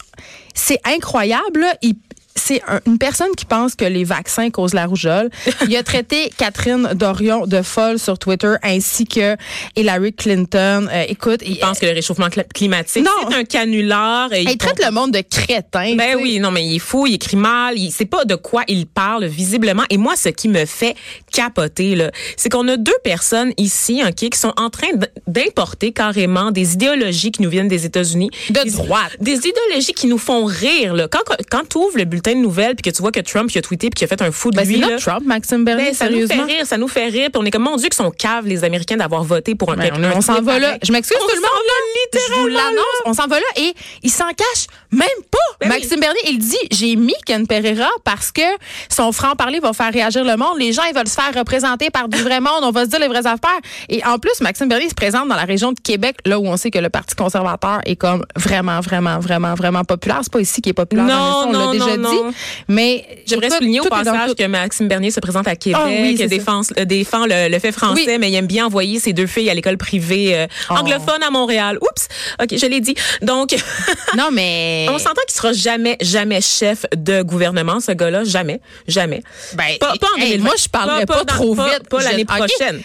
c'est 0.54 0.80
incroyable. 0.84 1.60
là. 1.60 1.74
Il 1.82 1.94
c'est 2.34 2.62
un- 2.68 2.80
une 2.86 2.98
personne 2.98 3.34
qui 3.36 3.44
pense 3.44 3.74
que 3.74 3.84
les 3.84 4.04
vaccins 4.04 4.50
causent 4.50 4.74
la 4.74 4.86
rougeole. 4.86 5.30
Il 5.68 5.76
a 5.76 5.82
traité 5.82 6.30
Catherine 6.36 6.90
Dorion 6.94 7.46
de 7.46 7.62
folle 7.62 7.98
sur 7.98 8.18
Twitter 8.18 8.54
ainsi 8.62 9.04
que 9.06 9.36
Hillary 9.76 10.12
Clinton. 10.12 10.88
Euh, 10.92 11.04
écoute, 11.08 11.40
il 11.44 11.58
pense 11.58 11.78
que 11.78 11.86
le 11.86 11.92
réchauffement 11.92 12.28
cl- 12.28 12.46
climatique, 12.52 13.06
c'est 13.28 13.34
un 13.34 13.44
canular. 13.44 14.32
Et 14.32 14.42
il 14.42 14.56
traite 14.58 14.82
le 14.84 14.90
monde 14.90 15.12
de 15.12 15.20
crétin. 15.28 15.94
Ben 15.96 16.16
oui, 16.20 16.38
non, 16.40 16.50
mais 16.50 16.64
il 16.64 16.76
est 16.76 16.78
fou, 16.78 17.06
il 17.06 17.14
écrit 17.14 17.36
mal, 17.36 17.78
il 17.78 17.90
sait 17.90 18.04
pas 18.06 18.24
de 18.24 18.34
quoi 18.34 18.62
il 18.68 18.86
parle 18.86 19.26
visiblement. 19.26 19.82
Et 19.90 19.96
moi, 19.98 20.14
ce 20.16 20.28
qui 20.30 20.48
me 20.48 20.64
fait 20.66 20.94
capoter, 21.32 21.94
là, 21.96 22.10
c'est 22.36 22.48
qu'on 22.50 22.66
a 22.68 22.76
deux 22.76 22.92
personnes 23.04 23.52
ici, 23.56 24.02
ok, 24.06 24.14
qui 24.30 24.38
sont 24.38 24.52
en 24.56 24.70
train 24.70 24.88
d'importer 25.26 25.92
carrément 25.92 26.50
des 26.50 26.74
idéologies 26.74 27.32
qui 27.32 27.42
nous 27.42 27.50
viennent 27.50 27.68
des 27.68 27.84
États-Unis. 27.86 28.30
De 28.50 28.60
Des- 28.64 28.70
droite. 28.70 29.16
Des 29.20 29.36
idéologies 29.38 29.92
qui 29.94 30.06
nous 30.06 30.18
font 30.18 30.44
rire, 30.44 30.94
là. 30.94 31.08
Quand, 31.08 31.20
quand 31.50 31.68
tu 31.68 31.78
ouvres 31.78 31.96
le 31.98 32.04
bulletin 32.04 32.21
de 32.30 32.38
nouvelles 32.38 32.74
puis 32.74 32.90
que 32.90 32.94
tu 32.94 33.02
vois 33.02 33.12
que 33.12 33.20
Trump 33.20 33.50
il 33.52 33.58
a 33.58 33.62
tweeté 33.62 33.90
puis 33.90 33.98
qu'il 33.98 34.04
a 34.04 34.08
fait 34.08 34.22
un 34.22 34.30
fou 34.30 34.50
de 34.50 34.56
Ben, 34.56 34.66
lui, 34.66 34.82
c'est 34.82 34.96
Trump, 34.98 35.24
Maxime 35.26 35.64
Bernier, 35.64 35.86
ben, 35.86 35.94
ça 35.94 36.08
nous 36.08 36.26
fait 36.26 36.42
rire, 36.42 36.66
ça 36.66 36.78
nous 36.78 36.88
fait 36.88 37.06
rire. 37.06 37.28
Puis 37.32 37.40
on 37.42 37.44
est 37.44 37.50
comme, 37.50 37.62
mon 37.62 37.76
Dieu, 37.76 37.88
qu'ils 37.88 37.94
sont 37.94 38.10
caves, 38.10 38.46
les 38.46 38.64
Américains, 38.64 38.96
d'avoir 38.96 39.22
voté 39.24 39.54
pour 39.54 39.72
un 39.72 39.76
Ben, 39.76 39.92
on 40.14 40.20
s'en 40.20 40.40
va 40.42 40.58
là. 40.58 40.78
Je 40.82 40.92
m'excuse 40.92 41.18
tout 41.18 41.28
le 41.28 41.40
monde. 41.40 41.42
s'en 41.42 41.48
va 41.48 41.56
là. 41.56 41.82
Je 42.12 42.34
vous 42.34 42.46
littéralement 42.46 42.56
l'annonce. 42.56 43.02
On 43.06 43.14
s'en 43.14 43.26
va 43.26 43.36
là 43.36 43.46
et 43.56 43.74
il 44.02 44.10
s'en 44.10 44.28
cache 44.28 44.66
Même 44.92 45.08
pas. 45.30 45.38
Ben 45.60 45.68
oui. 45.70 45.78
Maxime 45.80 46.00
Bernier, 46.00 46.20
il 46.28 46.38
dit, 46.38 46.56
j'ai 46.70 46.96
mis 46.96 47.14
Ken 47.24 47.46
Pereira 47.46 47.88
parce 48.04 48.30
que 48.30 48.42
son 48.90 49.10
franc-parler 49.12 49.58
va 49.60 49.72
faire 49.72 49.92
réagir 49.92 50.24
le 50.24 50.36
monde. 50.36 50.58
Les 50.58 50.72
gens, 50.72 50.82
ils 50.88 50.94
veulent 50.94 51.08
se 51.08 51.14
faire 51.14 51.32
représenter 51.34 51.88
par 51.90 52.08
du 52.08 52.18
vrai 52.22 52.40
monde. 52.40 52.60
On 52.62 52.70
va 52.72 52.84
se 52.84 52.90
dire 52.90 52.98
les 52.98 53.08
vraies 53.08 53.26
affaires. 53.26 53.58
Et 53.88 54.04
en 54.04 54.18
plus, 54.18 54.40
Maxime 54.40 54.68
Bernier 54.68 54.88
se 54.88 54.94
présente 54.94 55.28
dans 55.28 55.34
la 55.36 55.44
région 55.44 55.72
de 55.72 55.80
Québec, 55.80 56.16
là 56.26 56.38
où 56.38 56.46
on 56.46 56.56
sait 56.56 56.70
que 56.70 56.78
le 56.78 56.90
Parti 56.90 57.14
conservateur 57.14 57.80
est 57.86 57.96
comme 57.96 58.24
vraiment, 58.36 58.80
vraiment, 58.80 59.18
vraiment, 59.18 59.54
vraiment 59.54 59.84
populaire. 59.84 60.20
C'est 60.22 60.32
pas 60.32 60.40
ici 60.40 60.60
qui 60.60 60.70
est 60.70 60.74
populaire. 60.74 61.06
Non, 61.06 61.44
on 61.48 61.52
non, 61.52 61.66
l'a 61.66 61.72
déjà 61.72 61.96
non, 61.96 62.10
dit. 62.10 62.16
non. 62.16 62.32
Mais 62.68 63.06
J'aimerais 63.26 63.50
souligner 63.50 63.80
au 63.80 63.84
passage 63.84 64.30
tout. 64.30 64.34
que 64.34 64.46
Maxime 64.46 64.88
Bernier 64.88 65.10
se 65.10 65.20
présente 65.20 65.48
à 65.48 65.56
Québec, 65.56 65.80
Ah 65.82 65.88
oui, 65.88 66.14
défend, 66.26 66.60
euh, 66.78 66.84
défend 66.84 67.24
le, 67.26 67.48
le 67.48 67.58
fait 67.58 67.72
français, 67.72 68.04
Oui. 68.06 68.16
mais 68.18 68.30
il 68.30 68.34
aime 68.34 68.46
bien 68.46 68.66
envoyer 68.66 68.98
ses 69.00 69.12
deux 69.12 69.26
filles 69.26 69.48
à 69.48 69.54
l'école 69.54 69.76
privée 69.78 70.36
euh, 70.36 70.46
Oh. 70.70 70.74
anglophone 70.74 71.22
à 71.26 71.30
Montréal. 71.30 71.78
Oups, 71.80 72.08
ok, 72.42 72.58
je 72.58 72.66
l'ai 72.66 72.80
dit. 72.80 72.94
Donc, 73.22 73.54
Non, 74.16 74.28
mais. 74.32 74.81
On 74.88 74.98
s'entend 74.98 75.20
qu'il 75.26 75.34
sera 75.36 75.52
jamais, 75.52 75.96
jamais 76.00 76.40
chef 76.40 76.84
de 76.96 77.22
gouvernement, 77.22 77.80
ce 77.80 77.92
gars-là, 77.92 78.24
jamais, 78.24 78.60
jamais. 78.88 79.22
Ben, 79.54 79.76
pas, 79.80 79.94
pas 80.00 80.06
en 80.16 80.20
hey, 80.20 80.30
2020. 80.32 80.44
moi, 80.44 80.54
je 80.58 80.68
parlerais 80.68 81.06
pas 81.06 81.24
trop 81.24 81.54
vite. 81.54 81.88
Pas 81.88 82.02
l'année 82.02 82.24
prochaine. 82.24 82.82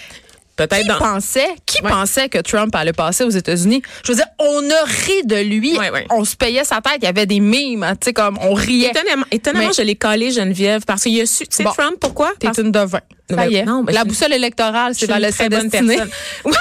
Peut-être 0.56 0.82
Qui 0.82 0.88
dans. 0.88 0.98
pensait, 0.98 1.48
qui 1.68 1.84
Ouais. 1.84 1.92
pensait 1.92 2.30
que 2.30 2.39
Trump 2.39 2.74
allait 2.74 2.92
passer 2.92 3.24
aux 3.24 3.30
États-Unis? 3.30 3.84
Je 4.04 4.12
veux 4.12 4.16
dire, 4.16 4.25
on 4.39 4.68
a 4.72 4.84
ri 4.86 5.24
de 5.24 5.36
lui. 5.36 5.77
Ouais, 5.77 5.92
ouais. 5.92 6.08
On 6.10 6.25
se 6.25 6.36
payait 6.36 6.63
sa 6.63 6.82
tête. 6.82 6.96
Il 6.98 7.06
y 7.06 7.08
avait 7.08 7.27
des 7.27 7.39
mimes, 7.39 7.86
tu 8.01 8.06
sais, 8.06 8.13
comme 8.13 8.39
on 8.42 8.56
riait. 8.56 8.92
Étonnamment, 9.32 9.72
je 9.72 9.84
l'ai 9.84 9.94
collé, 9.96 10.32
Geneviève, 10.32 10.82
parce 10.84 11.04
qu'il 11.04 11.22
a 11.22 11.27
su. 11.27 11.46
Tu 11.48 11.58
sais, 11.58 11.63
Bon. 11.63 11.74
Trump, 11.74 11.98
pourquoi? 12.01 12.32
T'es 12.39 12.48
Parce- 12.48 12.58
une 12.58 12.72
devin. 12.72 13.01
Ça 13.30 13.36
Ben, 13.36 13.51
y 13.51 13.56
est. 13.58 13.66
non, 13.66 13.84
ben, 13.84 13.94
la 13.94 14.04
boussole 14.04 14.34
électorale, 14.34 14.94
c'est 14.96 15.06
dans 15.06 15.20
le 15.20 15.30
très 15.32 15.48
bonne 15.48 15.68
destinée. 15.70 15.98
personne. 15.98 16.12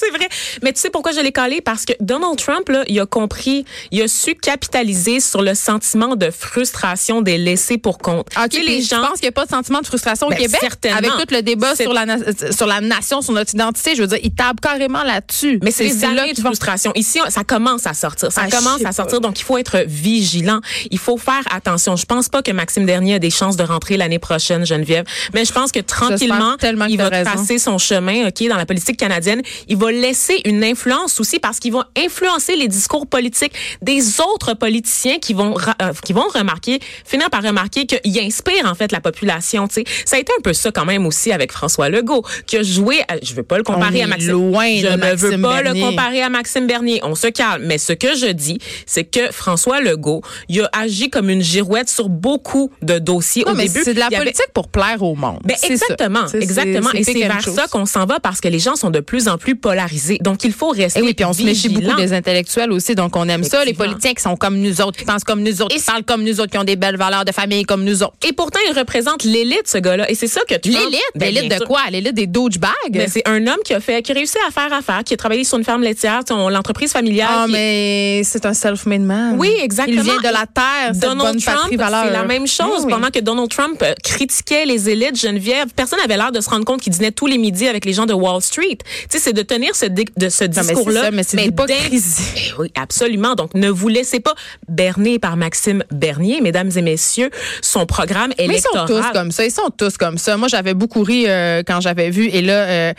c'est 0.00 0.10
vrai. 0.16 0.28
Mais 0.62 0.72
tu 0.72 0.80
sais 0.80 0.90
pourquoi 0.90 1.12
je 1.12 1.20
l'ai 1.20 1.32
collé? 1.32 1.60
Parce 1.60 1.84
que 1.84 1.92
Donald 2.00 2.36
Trump, 2.38 2.68
là, 2.68 2.82
il 2.88 2.98
a 3.00 3.06
compris, 3.06 3.64
il 3.90 4.02
a 4.02 4.08
su 4.08 4.34
capitaliser 4.34 5.20
sur 5.20 5.42
le 5.42 5.54
sentiment 5.54 6.16
de 6.16 6.30
frustration 6.30 7.22
des 7.22 7.38
laissés 7.38 7.78
pour 7.78 7.98
compte. 7.98 8.28
OK, 8.36 8.42
sais, 8.52 8.58
puis 8.60 8.66
les 8.66 8.82
je 8.82 8.88
gens. 8.88 9.00
pense 9.02 9.14
qu'il 9.20 9.22
n'y 9.24 9.28
a 9.28 9.32
pas 9.32 9.44
de 9.44 9.50
sentiment 9.50 9.80
de 9.80 9.86
frustration 9.86 10.26
au 10.26 10.30
Ben, 10.30 10.38
Québec? 10.38 10.58
certainement. 10.60 10.98
Avec 10.98 11.10
tout 11.28 11.34
le 11.34 11.42
débat 11.42 11.74
sur 11.76 11.92
la, 11.92 12.06
na- 12.06 12.18
sur 12.52 12.66
la 12.66 12.80
nation, 12.80 13.22
sur 13.22 13.32
notre 13.32 13.54
identité, 13.54 13.94
je 13.94 14.02
veux 14.02 14.08
dire, 14.08 14.18
il 14.22 14.32
tape 14.32 14.60
carrément 14.60 15.02
là-dessus. 15.02 15.58
Mais 15.62 15.70
c'est 15.70 15.88
là 16.14 16.26
de 16.32 16.40
frustration. 16.40 16.92
Ici, 16.94 17.18
ça 17.28 17.44
commence 17.44 17.86
à 17.86 17.94
sortir. 17.94 18.30
Ça 18.32 18.42
Ah, 18.44 18.48
je 18.50 18.56
commence 18.56 18.80
à 18.80 18.84
pas. 18.84 18.92
sortir. 18.92 19.20
Donc, 19.20 19.38
il 19.40 19.44
faut 19.44 19.58
être 19.58 19.84
vigilant. 19.86 20.60
Il 20.90 20.98
faut 20.98 21.16
faire 21.18 21.42
attention. 21.50 21.96
Je 21.96 22.06
pense 22.06 22.28
pas 22.28 22.42
que 22.42 22.50
Maxime 22.50 22.86
Dernier 22.86 23.14
a 23.14 23.18
des 23.18 23.30
chances 23.30 23.56
de 23.56 23.64
rentrer 23.64 23.96
l'année 23.96 24.18
prochaine, 24.18 24.64
Geneviève. 24.66 25.04
Mais 25.34 25.44
je 25.44 25.52
pense 25.52 25.72
que 25.72 25.80
tranquillement, 25.80 26.56
il 26.88 26.96
va 26.98 27.10
tracer 27.24 27.58
son 27.58 27.78
chemin, 27.78 28.28
OK, 28.28 28.46
dans 28.48 28.56
la 28.56 28.66
politique 28.66 28.96
canadienne. 28.96 29.42
Il 29.68 29.76
va 29.76 29.89
laisser 29.90 30.40
une 30.44 30.62
influence 30.64 31.20
aussi 31.20 31.38
parce 31.38 31.58
qu'il 31.58 31.72
va 31.72 31.88
influencer 31.96 32.56
les 32.56 32.68
discours 32.68 33.06
politiques 33.06 33.52
des 33.82 34.20
autres 34.20 34.54
politiciens 34.54 35.18
qui 35.18 35.34
vont, 35.34 35.56
euh, 35.58 35.92
qui 36.04 36.12
vont 36.12 36.26
remarquer, 36.34 36.80
finir 37.04 37.30
par 37.30 37.42
remarquer 37.42 37.86
qu'il 37.86 38.18
inspire, 38.20 38.66
en 38.66 38.74
fait, 38.74 38.92
la 38.92 39.00
population, 39.00 39.68
tu 39.68 39.74
sais. 39.74 39.84
Ça 40.04 40.16
a 40.16 40.18
été 40.18 40.32
un 40.38 40.42
peu 40.42 40.52
ça 40.52 40.70
quand 40.72 40.84
même 40.84 41.06
aussi 41.06 41.32
avec 41.32 41.52
François 41.52 41.88
Legault, 41.88 42.24
qui 42.46 42.56
a 42.56 42.62
joué, 42.62 43.00
à- 43.08 43.16
je 43.22 43.34
veux 43.34 43.42
pas 43.42 43.56
le 43.58 43.62
comparer 43.64 44.02
à 44.02 44.06
Maxime. 44.06 44.30
loin 44.32 44.66
je 44.80 44.86
ne 44.86 45.14
veux 45.16 45.40
pas 45.42 45.62
Bernier. 45.62 45.80
le 45.82 45.86
comparer 45.90 46.22
à 46.22 46.28
Maxime 46.30 46.66
Bernier. 46.66 47.00
On 47.02 47.14
se 47.14 47.26
calme. 47.28 47.64
Mais 47.66 47.78
ce 47.78 47.92
que 47.92 48.14
je 48.16 48.26
dis, 48.26 48.58
c'est 48.86 49.04
que 49.04 49.30
François 49.32 49.80
Legault, 49.80 50.22
il 50.48 50.60
a 50.62 50.70
agi 50.72 51.10
comme 51.10 51.30
une 51.30 51.42
girouette 51.42 51.88
sur 51.88 52.08
beaucoup 52.08 52.70
de 52.82 52.98
dossiers 52.98 53.44
Non, 53.46 53.52
au 53.52 53.54
mais 53.54 53.66
début. 53.68 53.80
c'est 53.84 53.94
de 53.94 53.98
la 53.98 54.06
avait- 54.06 54.16
politique 54.18 54.48
pour 54.54 54.68
plaire 54.68 55.02
au 55.02 55.14
monde. 55.14 55.40
ben, 55.44 55.56
ça. 55.56 55.66
exactement, 55.68 56.26
exactement. 56.32 56.90
Et 56.92 57.04
c'est 57.04 57.14
vers 57.14 57.42
ça 57.48 57.66
qu'on 57.68 57.86
s'en 57.86 58.06
va 58.06 58.20
parce 58.20 58.40
que 58.40 58.48
les 58.48 58.58
gens 58.58 58.76
sont 58.76 58.90
de 58.90 59.00
plus 59.00 59.28
en 59.28 59.38
plus 59.38 59.56
polarisés. 59.56 59.79
Donc, 60.20 60.44
il 60.44 60.52
faut 60.52 60.70
rester 60.70 61.00
Et 61.00 61.02
oui, 61.02 61.14
puis 61.14 61.24
on 61.24 61.32
se 61.32 61.42
méfie 61.42 61.68
beaucoup 61.68 61.96
des 61.96 62.12
intellectuels 62.12 62.72
aussi, 62.72 62.94
donc 62.94 63.16
on 63.16 63.28
aime 63.28 63.44
ça. 63.44 63.64
Les 63.64 63.74
politiciens 63.74 64.14
qui 64.14 64.22
sont 64.22 64.36
comme 64.36 64.58
nous 64.58 64.80
autres, 64.80 64.98
qui 64.98 65.04
pensent 65.04 65.24
comme 65.24 65.42
nous 65.42 65.62
autres, 65.62 65.74
qui 65.76 65.82
parlent 65.82 66.04
comme 66.04 66.22
nous 66.22 66.40
autres, 66.40 66.50
qui 66.50 66.58
ont 66.58 66.64
des 66.64 66.76
belles 66.76 66.96
valeurs 66.96 67.24
de 67.24 67.32
famille 67.32 67.64
comme 67.64 67.84
nous 67.84 68.02
autres. 68.02 68.14
Et 68.26 68.32
pourtant, 68.32 68.58
il 68.68 68.76
représente 68.78 69.24
l'élite, 69.24 69.66
ce 69.66 69.78
gars-là. 69.78 70.10
Et 70.10 70.14
c'est 70.14 70.26
ça 70.26 70.40
que 70.48 70.54
Trump... 70.54 70.64
L'élite, 70.76 71.00
Ben, 71.14 71.32
l'élite 71.34 71.50
de 71.52 71.56
sûr. 71.56 71.66
quoi? 71.66 71.80
L'élite 71.90 72.14
des 72.14 72.26
douchebags? 72.26 72.70
Ben, 72.90 73.08
c'est 73.10 73.26
un 73.28 73.46
homme 73.46 73.58
qui 73.64 73.74
a 73.74 73.80
fait, 73.80 74.02
qui 74.02 74.12
a 74.12 74.14
réussi 74.14 74.36
à 74.46 74.50
faire 74.50 74.72
affaire, 74.72 75.02
qui 75.04 75.14
a 75.14 75.16
travaillé 75.16 75.44
sur 75.44 75.58
une 75.58 75.64
ferme 75.64 75.82
laitière, 75.82 76.22
tu 76.24 76.32
l'entreprise 76.34 76.92
familiale. 76.92 77.28
Ah, 77.30 77.44
qui- 77.46 77.52
mais 77.52 78.22
c'est 78.24 78.46
un 78.46 78.54
self-made 78.54 79.02
man. 79.02 79.36
Oui, 79.38 79.52
exactement. 79.62 79.96
Il 79.98 80.02
vient 80.04 80.16
de 80.18 80.22
la 80.32 80.46
terre, 80.46 80.92
cette 80.92 81.00
Donald 81.02 81.32
bonne 81.34 81.40
Trump, 81.40 81.68
c'est 81.70 81.76
la 82.10 82.24
même 82.24 82.46
chose. 82.46 82.84
Oui. 82.84 82.90
Pendant 82.92 83.10
que 83.10 83.20
Donald 83.20 83.48
Trump 83.48 83.80
euh, 83.82 83.94
critiquait 84.02 84.64
les 84.66 84.88
élites, 84.88 85.18
Geneviève, 85.20 85.68
personne 85.74 85.98
n'avait 86.00 86.16
l'air 86.16 86.32
de 86.32 86.40
se 86.40 86.48
rendre 86.50 86.64
compte 86.64 86.80
qu'il 86.80 86.92
dînait 86.92 87.10
tous 87.12 87.26
les 87.26 87.38
midis 87.38 87.66
avec 87.68 87.84
les 87.84 87.92
gens 87.92 88.06
de 88.06 88.12
Wall 88.14 88.40
Street. 88.42 88.78
Tu 88.78 88.86
sais, 89.10 89.18
c'est 89.18 89.32
de 89.32 89.42
tenir 89.42 89.69
ce, 89.74 89.86
de 89.86 90.28
ce 90.28 90.44
Non, 90.44 90.50
mais 90.50 90.62
c'est 90.62 90.62
discours-là. 90.74 91.10
mais 91.12 91.22
c'est 91.22 91.36
d'in- 91.36 91.44
Eh 91.48 92.52
Oui, 92.58 92.72
absolument. 92.80 93.34
Donc, 93.34 93.54
ne 93.54 93.68
vous 93.68 93.88
laissez 93.88 94.20
pas 94.20 94.34
berner 94.68 95.18
par 95.18 95.36
Maxime 95.36 95.84
Bernier, 95.90 96.40
mesdames 96.40 96.70
et 96.76 96.82
messieurs, 96.82 97.30
son 97.62 97.86
programme 97.86 98.32
Mais 98.38 98.44
ils 98.46 98.50
électoral. 98.50 98.88
sont 98.88 98.94
tous 98.94 99.12
comme 99.12 99.30
ça. 99.32 99.44
Ils 99.44 99.50
sont 99.50 99.70
tous 99.76 99.96
comme 99.96 100.18
ça. 100.18 100.36
Moi, 100.36 100.48
j'avais 100.48 100.74
beaucoup 100.74 101.02
ri 101.02 101.24
euh, 101.28 101.62
quand 101.66 101.80
j'avais 101.80 102.10
vu. 102.10 102.26
Et 102.28 102.42
là, 102.42 102.52
euh, 102.52 102.92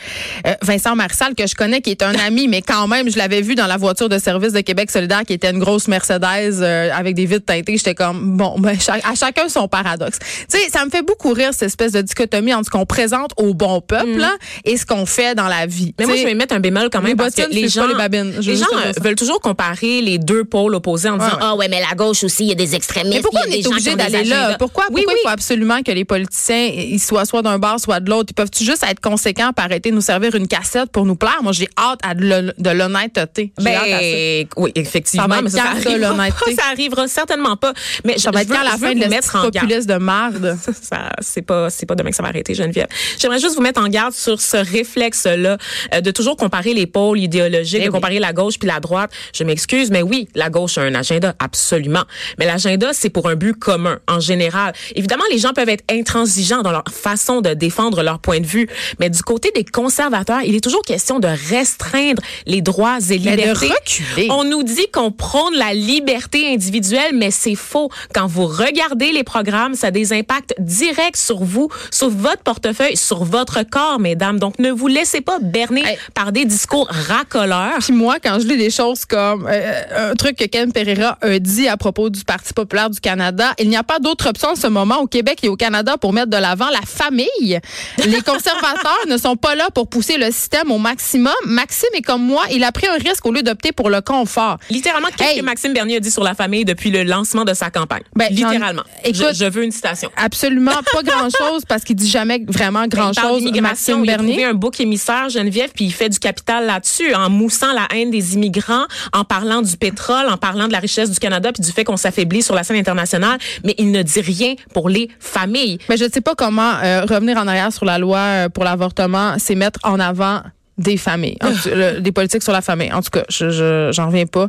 euh, 0.47 0.53
Vincent 0.61 0.95
Marissal, 0.95 1.35
que 1.35 1.47
je 1.47 1.55
connais, 1.55 1.81
qui 1.81 1.91
est 1.91 2.03
un 2.03 2.13
ami, 2.15 2.47
mais 2.47 2.61
quand 2.61 2.87
même, 2.87 3.09
je 3.09 3.17
l'avais 3.17 3.41
vu 3.41 3.55
dans 3.55 3.67
la 3.67 3.77
voiture 3.77 4.09
de 4.09 4.17
service 4.17 4.53
de 4.53 4.61
Québec 4.61 4.91
solidaire, 4.91 5.23
qui 5.25 5.33
était 5.33 5.49
une 5.51 5.59
grosse 5.59 5.87
Mercedes 5.87 6.21
euh, 6.61 6.89
avec 6.93 7.15
des 7.15 7.25
vitres 7.25 7.45
teintées. 7.45 7.77
J'étais 7.77 7.95
comme, 7.95 8.37
bon, 8.37 8.55
ben, 8.59 8.77
à 9.03 9.15
chacun 9.15 9.49
son 9.49 9.67
paradoxe. 9.67 10.19
Tu 10.49 10.57
sais, 10.57 10.69
ça 10.69 10.85
me 10.85 10.89
fait 10.89 11.01
beaucoup 11.03 11.33
rire, 11.33 11.49
cette 11.51 11.63
espèce 11.63 11.91
de 11.91 12.01
dichotomie 12.01 12.53
entre 12.53 12.65
ce 12.65 12.69
qu'on 12.69 12.85
présente 12.85 13.31
au 13.37 13.53
bon 13.53 13.81
peuple 13.81 14.17
là, 14.17 14.33
et 14.65 14.77
ce 14.77 14.85
qu'on 14.85 15.05
fait 15.05 15.35
dans 15.35 15.47
la 15.47 15.65
vie. 15.65 15.87
Mm. 15.87 15.93
Mais 15.99 16.05
moi, 16.05 16.15
je 16.15 16.23
vais 16.25 16.33
mettre 16.35 16.53
un 16.55 16.59
bémol 16.61 16.89
quand 16.91 16.99
les 17.01 17.07
même 17.09 17.17
parce 17.17 17.35
que 17.35 17.49
les 17.51 17.67
gens, 17.67 17.87
les 17.87 17.95
babines. 17.95 18.33
Les 18.39 18.61
euh, 18.61 18.65
veulent 19.01 19.15
toujours 19.15 19.39
comparer 19.41 20.01
les 20.01 20.17
deux 20.17 20.43
pôles 20.45 20.75
opposés 20.75 21.09
en 21.09 21.17
disant, 21.17 21.27
Ouais, 21.29 21.33
ouais. 21.35 21.39
ah 21.41 21.55
ouais, 21.55 21.67
mais 21.67 21.81
la 21.81 21.95
gauche 21.95 22.23
aussi, 22.23 22.43
il 22.45 22.49
y 22.49 22.51
a 22.51 22.55
des 22.55 22.75
extrémistes. 22.75 23.15
Mais 23.15 23.21
pourquoi 23.21 23.41
on 23.41 23.49
il 23.49 23.51
y 23.51 23.55
a 23.55 23.59
est 23.59 23.67
obligé 23.67 23.95
d'aller 23.95 24.23
là? 24.23 24.55
Pourquoi, 24.57 24.85
Oui, 24.89 25.01
pourquoi 25.01 25.13
oui. 25.13 25.19
il 25.23 25.27
faut 25.27 25.33
absolument 25.33 25.81
que 25.83 25.91
les 25.91 26.05
politiciens 26.05 26.67
ils 26.73 26.99
soient 26.99 27.25
soit 27.25 27.41
d'un 27.41 27.59
bar, 27.59 27.79
soit 27.79 27.99
de 27.99 28.09
l'autre? 28.09 28.27
Ils 28.31 28.33
peuvent-tu 28.35 28.63
juste 28.63 28.83
être 28.89 28.99
conséquents 28.99 29.51
pour 29.53 29.65
arrêter 29.65 29.89
de 29.91 29.95
nous 29.95 30.01
servir 30.01 30.35
une 30.35 30.47
cassette 30.47 30.91
pour 30.91 31.05
nous 31.05 31.15
plaire? 31.15 31.39
Moi, 31.43 31.51
j'ai 31.53 31.67
hâte 31.77 31.99
à 32.03 32.13
de 32.13 32.25
l'hon- 32.25 32.53
de 32.57 32.69
l'honnêteté. 32.69 33.51
Ben, 33.61 34.45
oui, 34.57 34.71
effectivement. 34.75 35.27
Ça 35.35 35.41
mais 35.41 35.49
ça, 35.49 35.57
ça, 35.57 35.63
arrivera, 35.89 36.15
ça 36.57 36.63
arrivera 36.71 37.07
certainement 37.07 37.57
pas. 37.57 37.73
Mais 38.05 38.17
Ça 38.17 38.31
va 38.31 38.41
être 38.43 38.49
quand 38.49 38.63
la 38.63 38.77
fin 38.77 38.93
de 38.93 39.05
mettre 39.05 39.35
en 39.35 39.43
populiste 39.43 39.87
de 39.89 39.95
marde? 39.95 40.57
Ça, 40.81 41.09
c'est 41.19 41.41
pas, 41.41 41.69
c'est 41.69 41.85
pas 41.85 41.95
demain 41.95 42.09
que 42.09 42.15
ça 42.15 42.23
va 42.23 42.29
arrêter, 42.29 42.53
Geneviève. 42.53 42.87
J'aimerais 43.19 43.39
juste 43.39 43.55
vous 43.55 43.61
mettre 43.61 43.81
en 43.81 43.87
garde 43.87 44.13
sur 44.13 44.41
ce 44.41 44.57
réflexe-là 44.57 45.57
euh, 45.93 46.01
de 46.01 46.11
toujours 46.11 46.35
comparer 46.35 46.50
les 46.73 46.85
pôles 46.85 47.19
idéologiques, 47.19 47.79
Eh 47.81 47.85
de 47.85 47.89
oui. 47.89 47.93
comparer 47.93 48.19
la 48.19 48.33
gauche 48.33 48.59
puis 48.59 48.67
la 48.67 48.79
droite. 48.79 49.11
Je 49.33 49.43
m'excuse, 49.43 49.89
mais 49.91 50.01
oui, 50.01 50.27
la 50.35 50.49
gauche 50.49 50.77
a 50.77 50.81
un 50.81 50.93
agenda, 50.95 51.33
absolument. 51.39 52.03
Mais 52.37 52.45
l'agenda, 52.45 52.89
c'est 52.93 53.09
pour 53.09 53.27
un 53.29 53.35
but 53.35 53.53
commun, 53.57 53.99
en 54.07 54.19
général. 54.19 54.73
Évidemment, 54.95 55.23
les 55.31 55.37
gens 55.39 55.53
peuvent 55.53 55.69
être 55.69 55.83
intransigeants 55.91 56.61
dans 56.61 56.71
leur 56.71 56.83
façon 56.91 57.41
de 57.41 57.53
défendre 57.53 58.03
leur 58.03 58.19
point 58.19 58.39
de 58.39 58.45
vue, 58.45 58.67
mais 58.99 59.09
du 59.09 59.21
côté 59.23 59.51
des 59.55 59.63
conservateurs, 59.63 60.41
il 60.43 60.55
est 60.55 60.61
toujours 60.63 60.81
question 60.83 61.19
de 61.19 61.27
restreindre 61.49 62.21
les 62.45 62.61
droits 62.61 62.97
et 63.09 63.17
Mais 63.19 63.35
de 63.35 63.41
libertés. 63.41 63.67
reculer. 63.69 64.27
On 64.31 64.43
nous 64.43 64.63
dit 64.63 64.87
qu'on 64.93 65.11
prône 65.11 65.55
la 65.55 65.73
liberté 65.73 66.47
individuelle, 66.53 67.15
mais 67.15 67.31
c'est 67.31 67.55
faux. 67.55 67.89
Quand 68.13 68.27
vous 68.27 68.45
regardez 68.45 69.11
les 69.11 69.23
programmes, 69.23 69.75
ça 69.75 69.87
a 69.87 69.91
des 69.91 70.13
impacts 70.13 70.53
directs 70.59 71.17
sur 71.17 71.43
vous, 71.43 71.69
sur 71.91 72.09
votre 72.09 72.43
portefeuille, 72.43 72.97
sur 72.97 73.23
votre 73.23 73.63
corps, 73.63 73.99
mesdames. 73.99 74.39
Donc, 74.39 74.59
ne 74.59 74.71
vous 74.71 74.87
laissez 74.87 75.21
pas 75.21 75.39
berner 75.39 75.81
Hey. 75.85 75.97
par 76.13 76.31
des 76.31 76.40
discours 76.45 76.87
racoleurs. 77.07 77.77
Puis 77.79 77.93
moi, 77.93 78.17
quand 78.23 78.39
je 78.39 78.47
lis 78.47 78.57
des 78.57 78.69
choses 78.69 79.05
comme 79.05 79.47
euh, 79.49 80.11
un 80.11 80.15
truc 80.15 80.35
que 80.37 80.45
Ken 80.45 80.71
Pereira 80.71 81.17
a 81.21 81.39
dit 81.39 81.67
à 81.67 81.77
propos 81.77 82.09
du 82.09 82.23
Parti 82.23 82.53
populaire 82.53 82.89
du 82.89 82.99
Canada, 82.99 83.53
il 83.59 83.69
n'y 83.69 83.77
a 83.77 83.83
pas 83.83 83.99
d'autre 83.99 84.29
option 84.29 84.49
en 84.49 84.55
ce 84.55 84.67
moment 84.67 84.97
au 84.99 85.07
Québec 85.07 85.39
et 85.43 85.49
au 85.49 85.55
Canada 85.55 85.97
pour 85.97 86.13
mettre 86.13 86.29
de 86.29 86.37
l'avant 86.37 86.69
la 86.69 86.81
famille. 86.85 87.59
Les 88.05 88.21
conservateurs 88.25 89.05
ne 89.07 89.17
sont 89.17 89.35
pas 89.35 89.55
là 89.55 89.67
pour 89.73 89.87
pousser 89.89 90.17
le 90.17 90.31
système 90.31 90.71
au 90.71 90.77
maximum. 90.77 91.33
Maxime 91.45 91.89
est 91.95 92.01
comme 92.01 92.23
moi, 92.23 92.43
il 92.51 92.63
a 92.63 92.71
pris 92.71 92.87
un 92.87 92.95
risque 92.97 93.25
au 93.25 93.31
lieu 93.31 93.43
d'opter 93.43 93.71
pour 93.71 93.89
le 93.89 94.01
confort. 94.01 94.57
Littéralement, 94.69 95.07
qu'est-ce 95.15 95.31
Hey. 95.31 95.39
que 95.39 95.45
Maxime 95.45 95.73
Bernier 95.73 95.97
a 95.97 95.99
dit 95.99 96.11
sur 96.11 96.23
la 96.23 96.33
famille 96.35 96.65
depuis 96.65 96.89
le 96.91 97.03
lancement 97.03 97.45
de 97.45 97.53
sa 97.53 97.69
campagne? 97.69 98.01
Ben, 98.15 98.27
Littéralement. 98.31 98.83
Écoute- 99.03 99.27
je, 99.33 99.45
je 99.45 99.49
veux 99.49 99.63
une 99.63 99.71
citation. 99.71 100.09
Absolument 100.17 100.71
pas 100.93 101.03
grand-chose 101.03 101.63
parce 101.67 101.83
qu'il 101.83 101.95
dit 101.95 102.09
jamais 102.09 102.43
vraiment 102.47 102.87
grand-chose. 102.87 103.43
Maxime 103.61 104.03
Il 104.03 104.09
a 104.09 104.17
Bernier. 104.17 104.45
un 104.45 104.53
bouc 104.53 104.79
émissaire, 104.79 105.29
Geneviève, 105.29 105.69
puis 105.75 105.85
il 105.85 105.93
fait 105.93 106.09
du 106.09 106.19
là-dessus, 106.47 107.13
en 107.13 107.29
moussant 107.29 107.73
la 107.73 107.87
haine 107.95 108.11
des 108.11 108.33
immigrants, 108.35 108.85
en 109.13 109.23
parlant 109.23 109.61
du 109.61 109.77
pétrole, 109.77 110.27
en 110.29 110.37
parlant 110.37 110.67
de 110.67 110.71
la 110.73 110.79
richesse 110.79 111.09
du 111.11 111.19
Canada, 111.19 111.51
puis 111.53 111.63
du 111.63 111.71
fait 111.71 111.83
qu'on 111.83 111.97
s'affaiblit 111.97 112.41
sur 112.41 112.55
la 112.55 112.63
scène 112.63 112.77
internationale, 112.77 113.37
mais 113.63 113.75
il 113.77 113.91
ne 113.91 114.01
dit 114.03 114.21
rien 114.21 114.55
pour 114.73 114.89
les 114.89 115.09
familles. 115.19 115.77
Mais 115.89 115.97
je 115.97 116.05
ne 116.05 116.09
sais 116.09 116.21
pas 116.21 116.35
comment 116.35 116.73
euh, 116.83 117.01
revenir 117.05 117.37
en 117.37 117.47
arrière 117.47 117.71
sur 117.71 117.85
la 117.85 117.97
loi 117.97 118.17
euh, 118.19 118.49
pour 118.49 118.63
l'avortement, 118.63 119.35
c'est 119.37 119.55
mettre 119.55 119.79
en 119.83 119.99
avant 119.99 120.41
des 120.77 120.97
familles, 120.97 121.37
En 121.43 121.51
tout- 121.51 121.69
le- 121.75 121.99
des 121.99 122.11
politiques 122.11 122.41
sur 122.41 122.53
la 122.53 122.61
famille. 122.61 122.91
En 122.91 123.01
tout 123.03 123.11
cas, 123.11 123.23
je 123.29 123.49
je- 123.51 123.89
j'en 123.91 124.07
reviens 124.07 124.25
pas. 124.25 124.47